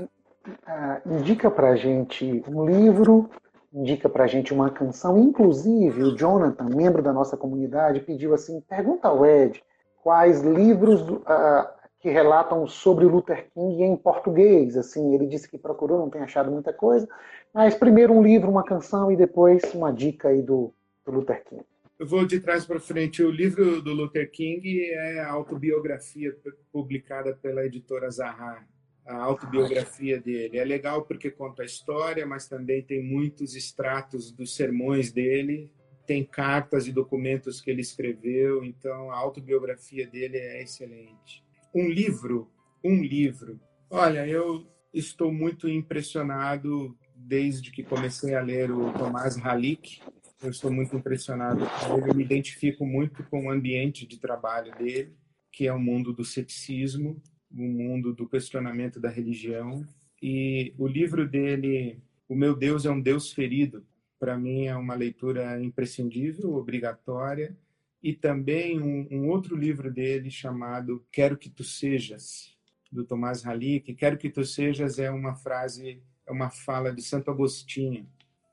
[0.66, 3.30] ah, indica pra gente um livro,
[3.74, 5.18] indica pra gente uma canção.
[5.18, 9.64] Inclusive, o Jonathan, membro da nossa comunidade, pediu assim: pergunta ao Ed
[10.04, 14.78] quais livros ah, que relatam sobre o Luther King em português.
[14.78, 17.08] Assim, ele disse que procurou, não tem achado muita coisa.
[17.54, 20.72] Mas primeiro um livro, uma canção e depois uma dica aí do,
[21.04, 21.66] do Luther King.
[22.00, 23.24] Eu vou de trás para frente.
[23.24, 26.32] O livro do Luther King é a autobiografia
[26.72, 28.68] publicada pela editora Zahar,
[29.04, 30.60] a autobiografia dele.
[30.60, 35.74] É legal porque conta a história, mas também tem muitos extratos dos sermões dele,
[36.06, 41.44] tem cartas e documentos que ele escreveu, então a autobiografia dele é excelente.
[41.74, 42.48] Um livro,
[42.84, 43.60] um livro.
[43.90, 50.00] Olha, eu estou muito impressionado desde que comecei a ler o Tomás Halik,
[50.42, 52.12] eu estou muito impressionado com ele.
[52.12, 55.16] Eu me identifico muito com o ambiente de trabalho dele,
[55.52, 57.22] que é o mundo do ceticismo,
[57.52, 59.86] o mundo do questionamento da religião.
[60.22, 63.86] E o livro dele, O Meu Deus é um Deus Ferido,
[64.20, 67.58] para mim é uma leitura imprescindível, obrigatória.
[68.02, 72.56] E também um, um outro livro dele chamado Quero que Tu Sejas,
[72.92, 73.94] do Tomás Halik.
[73.96, 78.08] Quero que Tu Sejas é uma frase, é uma fala de Santo Agostinho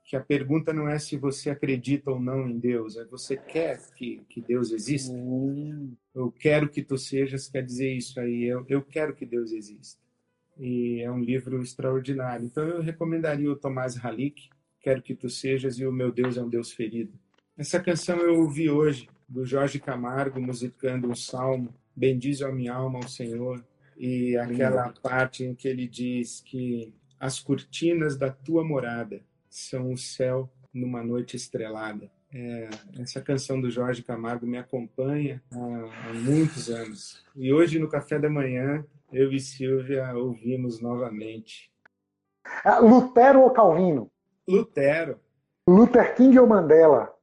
[0.05, 3.81] que a pergunta não é se você acredita ou não em Deus, é você quer
[3.95, 5.13] que, que Deus exista?
[6.13, 9.99] Eu quero que tu sejas, quer dizer isso aí, eu, eu quero que Deus exista.
[10.57, 12.45] E é um livro extraordinário.
[12.45, 14.49] Então eu recomendaria o Tomás Halik,
[14.85, 17.11] Quero que tu sejas e o meu Deus é um Deus ferido.
[17.57, 22.99] Essa canção eu ouvi hoje, do Jorge Camargo, musicando um salmo, Bendize a minha alma
[22.99, 23.65] ao Senhor,
[23.97, 29.23] e aquela parte em que ele diz que as cortinas da tua morada
[29.55, 32.11] são o céu numa noite estrelada.
[32.33, 37.23] É, essa canção do Jorge Camargo me acompanha há, há, muitos anos.
[37.33, 41.71] E hoje, no café da manhã, eu e Silvia ouvimos novamente.
[42.65, 44.11] Ah, Lutero ou Calvino?
[44.45, 45.21] Lutero.
[45.65, 47.15] Luther King ou Mandela?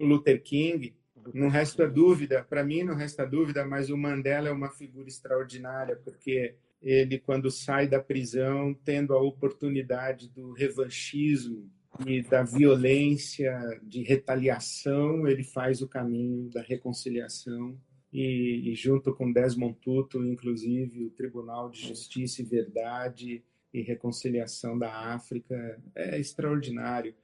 [0.00, 0.96] Luther King.
[1.34, 5.96] Não resta dúvida, para mim não resta dúvida, mas o Mandela é uma figura extraordinária,
[5.96, 11.70] porque ele, quando sai da prisão, tendo a oportunidade do revanchismo
[12.06, 13.52] e da violência,
[13.82, 17.76] de retaliação, ele faz o caminho da reconciliação
[18.12, 24.78] e, e, junto com Desmond Tutu, inclusive, o Tribunal de Justiça e Verdade e Reconciliação
[24.78, 27.14] da África, é extraordinário.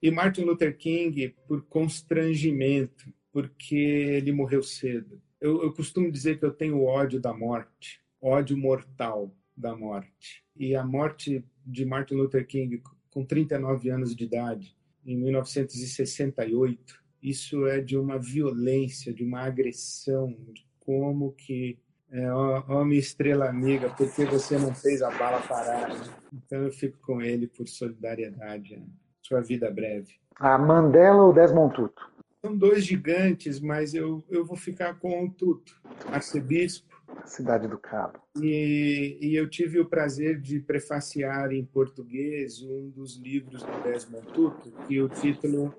[0.00, 5.20] E Martin Luther King, por constrangimento, porque ele morreu cedo.
[5.40, 10.44] Eu, eu costumo dizer que eu tenho ódio da morte ódio mortal da morte.
[10.56, 17.66] E a morte de Martin Luther King com 39 anos de idade, em 1968, isso
[17.66, 21.78] é de uma violência, de uma agressão, de como que
[22.10, 25.90] é, ó, minha estrela amiga, por que você não fez a bala parar?
[26.32, 28.76] Então eu fico com ele por solidariedade.
[28.76, 28.86] Né?
[29.22, 30.14] sua vida breve.
[30.36, 32.12] A Mandela ou Desmond Tutu?
[32.44, 36.91] São dois gigantes, mas eu, eu vou ficar com o Tutu, arcebispo.
[37.24, 38.18] Cidade do Cabo.
[38.40, 44.26] E, e, eu tive o prazer de prefaciar em português um dos livros do Desmond
[44.28, 45.74] Tutu, que o título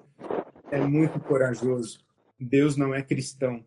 [0.71, 1.99] é muito corajoso.
[2.39, 3.63] Deus não é cristão.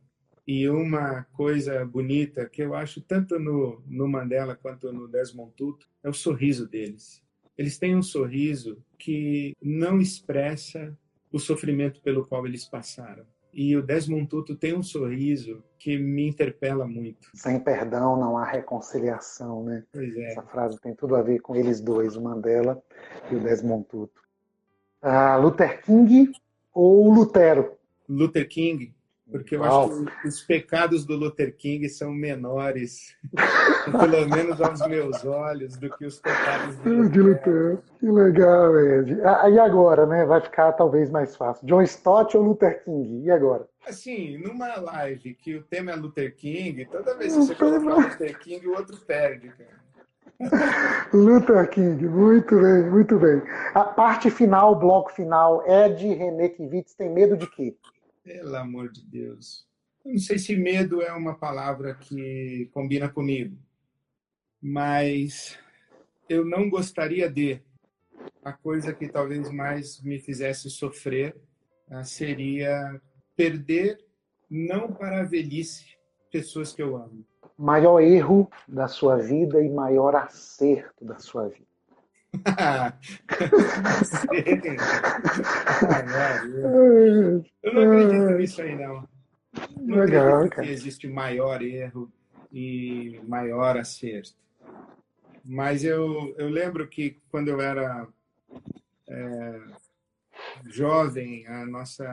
[0.47, 5.89] E uma coisa bonita que eu acho tanto no, no Mandela quanto no Desmond Tutu
[6.03, 7.23] é o sorriso deles.
[7.59, 10.97] Eles têm um sorriso que não expressa
[11.33, 13.27] o sofrimento pelo qual eles passaram.
[13.59, 17.31] E o Desmond Tutu tem um sorriso que me interpela muito.
[17.33, 19.83] Sem perdão não há reconciliação, né?
[19.91, 20.27] Pois é.
[20.27, 22.79] Essa frase tem tudo a ver com eles dois, o Mandela
[23.31, 24.21] e o Desmond Tutu.
[25.01, 26.33] Ah, Luther King
[26.71, 27.79] ou Lutero?
[28.07, 28.95] Luther King,
[29.31, 29.91] porque eu Uau.
[29.91, 33.17] acho que os pecados do Luther King são menores,
[33.91, 37.11] pelo menos aos meus olhos, do que os pecados de Luther.
[37.11, 37.79] De Luther.
[37.99, 39.21] Que legal, Ed.
[39.23, 40.25] Ah, e agora, né?
[40.25, 41.67] Vai ficar talvez mais fácil.
[41.67, 43.25] John Stott ou Luther King?
[43.25, 43.67] E agora?
[43.87, 48.39] Assim, numa live que o tema é Luther King, toda vez que você colocar Luther
[48.39, 49.77] King, o outro perde, cara.
[51.13, 53.43] Luther King, muito bem, muito bem.
[53.75, 57.75] A parte final, o bloco final, Ed René Kivitz tem medo de quê?
[58.27, 59.65] Pelo amor de Deus.
[60.05, 63.57] Eu não sei se medo é uma palavra que combina comigo,
[64.61, 65.57] mas
[66.29, 67.63] eu não gostaria de.
[68.45, 71.37] A coisa que talvez mais me fizesse sofrer
[71.89, 73.01] ah, seria
[73.37, 74.05] perder,
[74.51, 75.97] não para a velhice,
[76.31, 77.25] pessoas que eu amo
[77.57, 81.66] maior erro da sua vida e maior acerto da sua vida?
[87.63, 89.07] eu não acredito nisso aí, não.
[89.79, 92.11] Não Legal, acredito que existe maior erro
[92.53, 94.35] e maior acerto.
[95.45, 98.07] Mas eu, eu lembro que quando eu era
[99.09, 99.61] é,
[100.67, 102.05] jovem, a nossa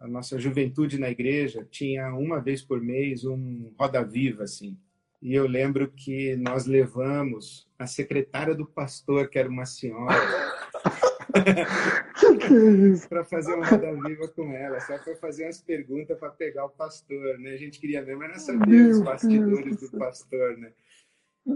[0.00, 4.76] a nossa juventude na igreja tinha uma vez por mês um roda viva assim.
[5.22, 10.14] E eu lembro que nós levamos a secretária do pastor, que era uma senhora,
[13.08, 16.70] para fazer uma roda viva com ela, só para fazer umas perguntas para pegar o
[16.70, 17.50] pastor, né?
[17.50, 20.72] A gente queria mesmo era saber os bastidores do pastor, né?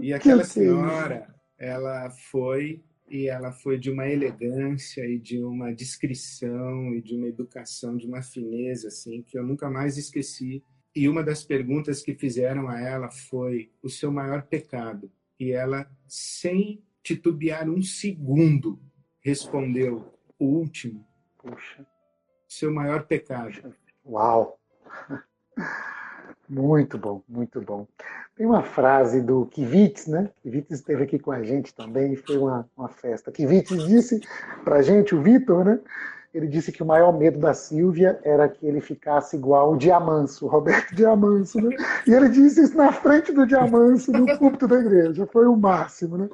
[0.01, 6.93] E aquela senhora, ela foi e ela foi de uma elegância e de uma discrição
[6.95, 10.63] e de uma educação, de uma fineza assim que eu nunca mais esqueci.
[10.95, 15.11] E uma das perguntas que fizeram a ela foi o seu maior pecado.
[15.39, 18.79] E ela, sem titubear um segundo,
[19.19, 21.05] respondeu: o último.
[21.37, 21.85] Puxa.
[22.47, 23.75] Seu maior pecado.
[24.05, 24.57] Uau!
[26.47, 27.87] Muito bom, muito bom.
[28.35, 30.29] Tem uma frase do Kivitz, né?
[30.43, 33.31] Kivitz esteve aqui com a gente também e foi uma, uma festa.
[33.31, 34.21] Kivitz disse
[34.63, 35.79] para a gente, o Vitor, né?
[36.35, 40.45] Ele disse que o maior medo da Silvia era que ele ficasse igual o Diamanso,
[40.45, 41.73] o Roberto Diamanso, né?
[42.05, 45.25] E ele disse isso na frente do Diamanso, no púlpito da igreja.
[45.27, 46.29] Foi o máximo, né?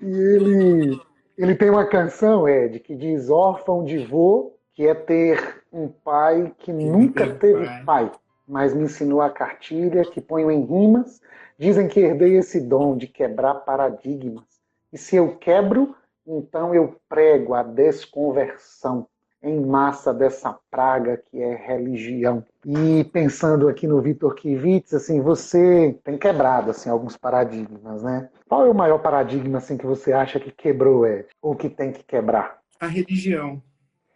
[0.00, 1.00] E ele,
[1.36, 6.54] ele tem uma canção, Ed, que diz órfão de vô, que é ter um pai
[6.56, 7.84] que, nunca teve pai.
[7.84, 8.12] pai
[8.48, 11.20] mas me ensinou a cartilha que ponho em rimas.
[11.58, 14.44] Dizem que herdei esse dom de quebrar paradigmas.
[14.90, 15.94] E se eu quebro,
[16.26, 19.06] então eu prego a desconversão
[19.46, 22.44] em massa dessa praga que é religião.
[22.64, 28.28] E pensando aqui no Vitor Kivitz, assim, você tem quebrado assim alguns paradigmas, né?
[28.48, 31.92] Qual é o maior paradigma assim que você acha que quebrou, Ed, ou que tem
[31.92, 32.60] que quebrar?
[32.80, 33.62] A religião.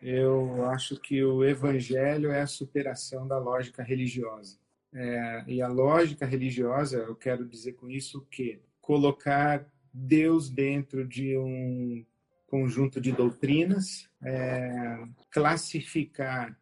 [0.03, 4.59] Eu acho que o evangelho é a superação da lógica religiosa.
[4.93, 11.37] É, e a lógica religiosa, eu quero dizer com isso que colocar Deus dentro de
[11.37, 12.05] um
[12.51, 14.99] conjunto de doutrinas, é,
[15.31, 16.59] classificar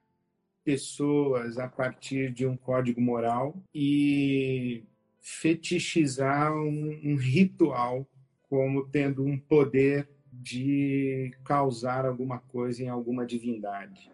[0.63, 4.85] pessoas a partir de um código moral e
[5.21, 8.07] fetichizar um, um ritual
[8.51, 14.11] como tendo um poder de causar alguma coisa em alguma divindade.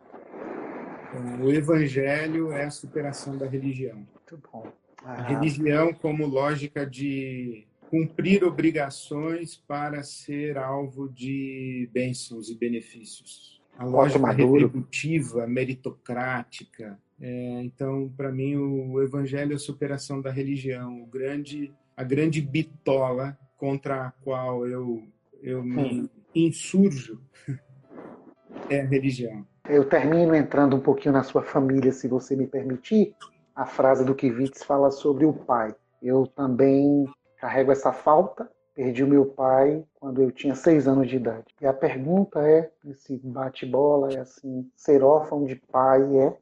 [1.09, 3.97] Então, o evangelho é a superação da religião.
[3.97, 4.73] Muito bom.
[5.05, 5.13] Ah.
[5.15, 13.61] A religião como lógica de cumprir obrigações para ser alvo de bênçãos e benefícios.
[13.77, 16.99] A lógica retributiva, meritocrática.
[17.21, 21.05] É, então, para mim, o evangelho é a superação da religião.
[21.07, 25.03] Grande, a grande bitola contra a qual eu
[25.45, 27.21] eu me insurjo
[28.71, 29.47] é a religião.
[29.69, 33.15] Eu termino entrando um pouquinho na sua família, se você me permitir.
[33.55, 35.75] A frase do Kivitz fala sobre o pai.
[36.03, 37.07] Eu também
[37.45, 41.47] carrego essa falta Perdi o meu pai quando eu tinha seis anos de idade.
[41.61, 46.37] E a pergunta é, esse bate-bola, é assim, ser órfão de pai é?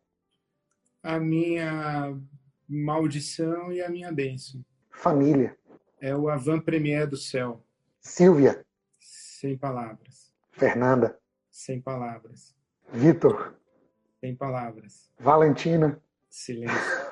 [1.02, 2.18] A minha
[2.66, 4.64] maldição e a minha bênção.
[4.90, 5.54] Família.
[6.00, 7.62] É o avant-premier do céu.
[8.00, 8.64] Silvia.
[8.98, 10.32] Sem palavras.
[10.52, 11.18] Fernanda.
[11.50, 12.54] Sem palavras.
[12.90, 13.54] Vitor.
[14.20, 15.10] Sem palavras.
[15.18, 16.00] Valentina.
[16.30, 17.11] Silêncio.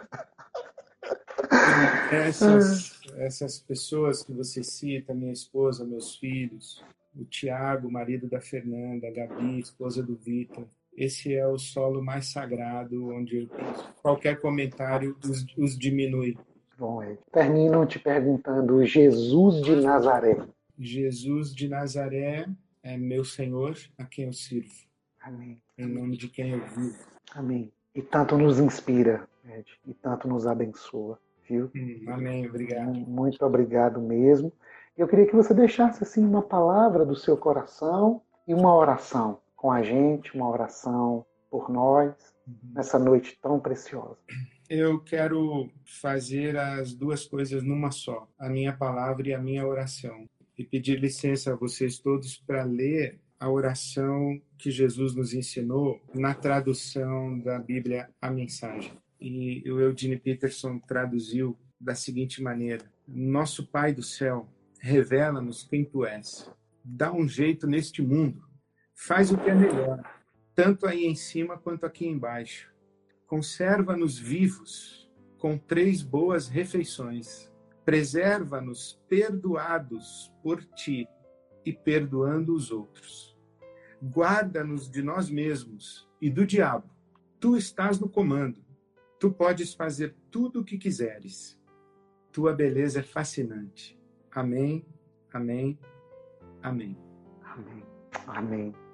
[2.10, 6.82] Essas, essas pessoas que você cita, minha esposa, meus filhos,
[7.16, 12.26] o Tiago, marido da Fernanda, a Gabi, esposa do Vitor, esse é o solo mais
[12.26, 13.48] sagrado onde
[14.02, 16.36] qualquer comentário os, os diminui.
[16.78, 17.18] Bom, Ed.
[17.32, 20.36] Termino te perguntando: Jesus de Nazaré.
[20.78, 22.48] Jesus de Nazaré
[22.82, 24.74] é meu Senhor, a quem eu sirvo.
[25.20, 25.62] Amém.
[25.76, 26.98] Em nome de quem eu vivo.
[27.34, 27.70] Amém.
[27.94, 31.18] E tanto nos inspira, Ed, e tanto nos abençoa
[31.50, 31.70] viu?
[31.74, 32.92] Hum, amém, obrigado.
[32.92, 34.52] Muito obrigado mesmo.
[34.96, 39.72] Eu queria que você deixasse assim uma palavra do seu coração e uma oração com
[39.72, 42.14] a gente, uma oração por nós
[42.46, 42.54] uhum.
[42.74, 44.16] nessa noite tão preciosa.
[44.68, 50.26] Eu quero fazer as duas coisas numa só, a minha palavra e a minha oração.
[50.56, 56.34] E pedir licença a vocês todos para ler a oração que Jesus nos ensinou na
[56.34, 63.94] tradução da Bíblia A Mensagem e o Eugene Peterson traduziu da seguinte maneira: Nosso Pai
[63.94, 64.46] do céu,
[64.78, 66.50] revela-nos quem tu és.
[66.84, 68.42] Dá um jeito neste mundo.
[68.94, 70.02] Faz o que é melhor,
[70.54, 72.70] tanto aí em cima quanto aqui embaixo.
[73.26, 77.50] Conserva-nos vivos com três boas refeições.
[77.84, 81.08] Preserva-nos perdoados por ti
[81.64, 83.29] e perdoando os outros.
[84.02, 86.88] Guarda-nos de nós mesmos e do diabo.
[87.38, 88.62] Tu estás no comando
[89.20, 91.60] Tu podes fazer tudo o que quiseres.
[92.32, 94.00] Tua beleza é fascinante.
[94.30, 94.82] Amém,
[95.30, 95.78] amém,
[96.62, 96.96] amém.
[97.44, 97.84] Amém.
[98.26, 98.89] Amém.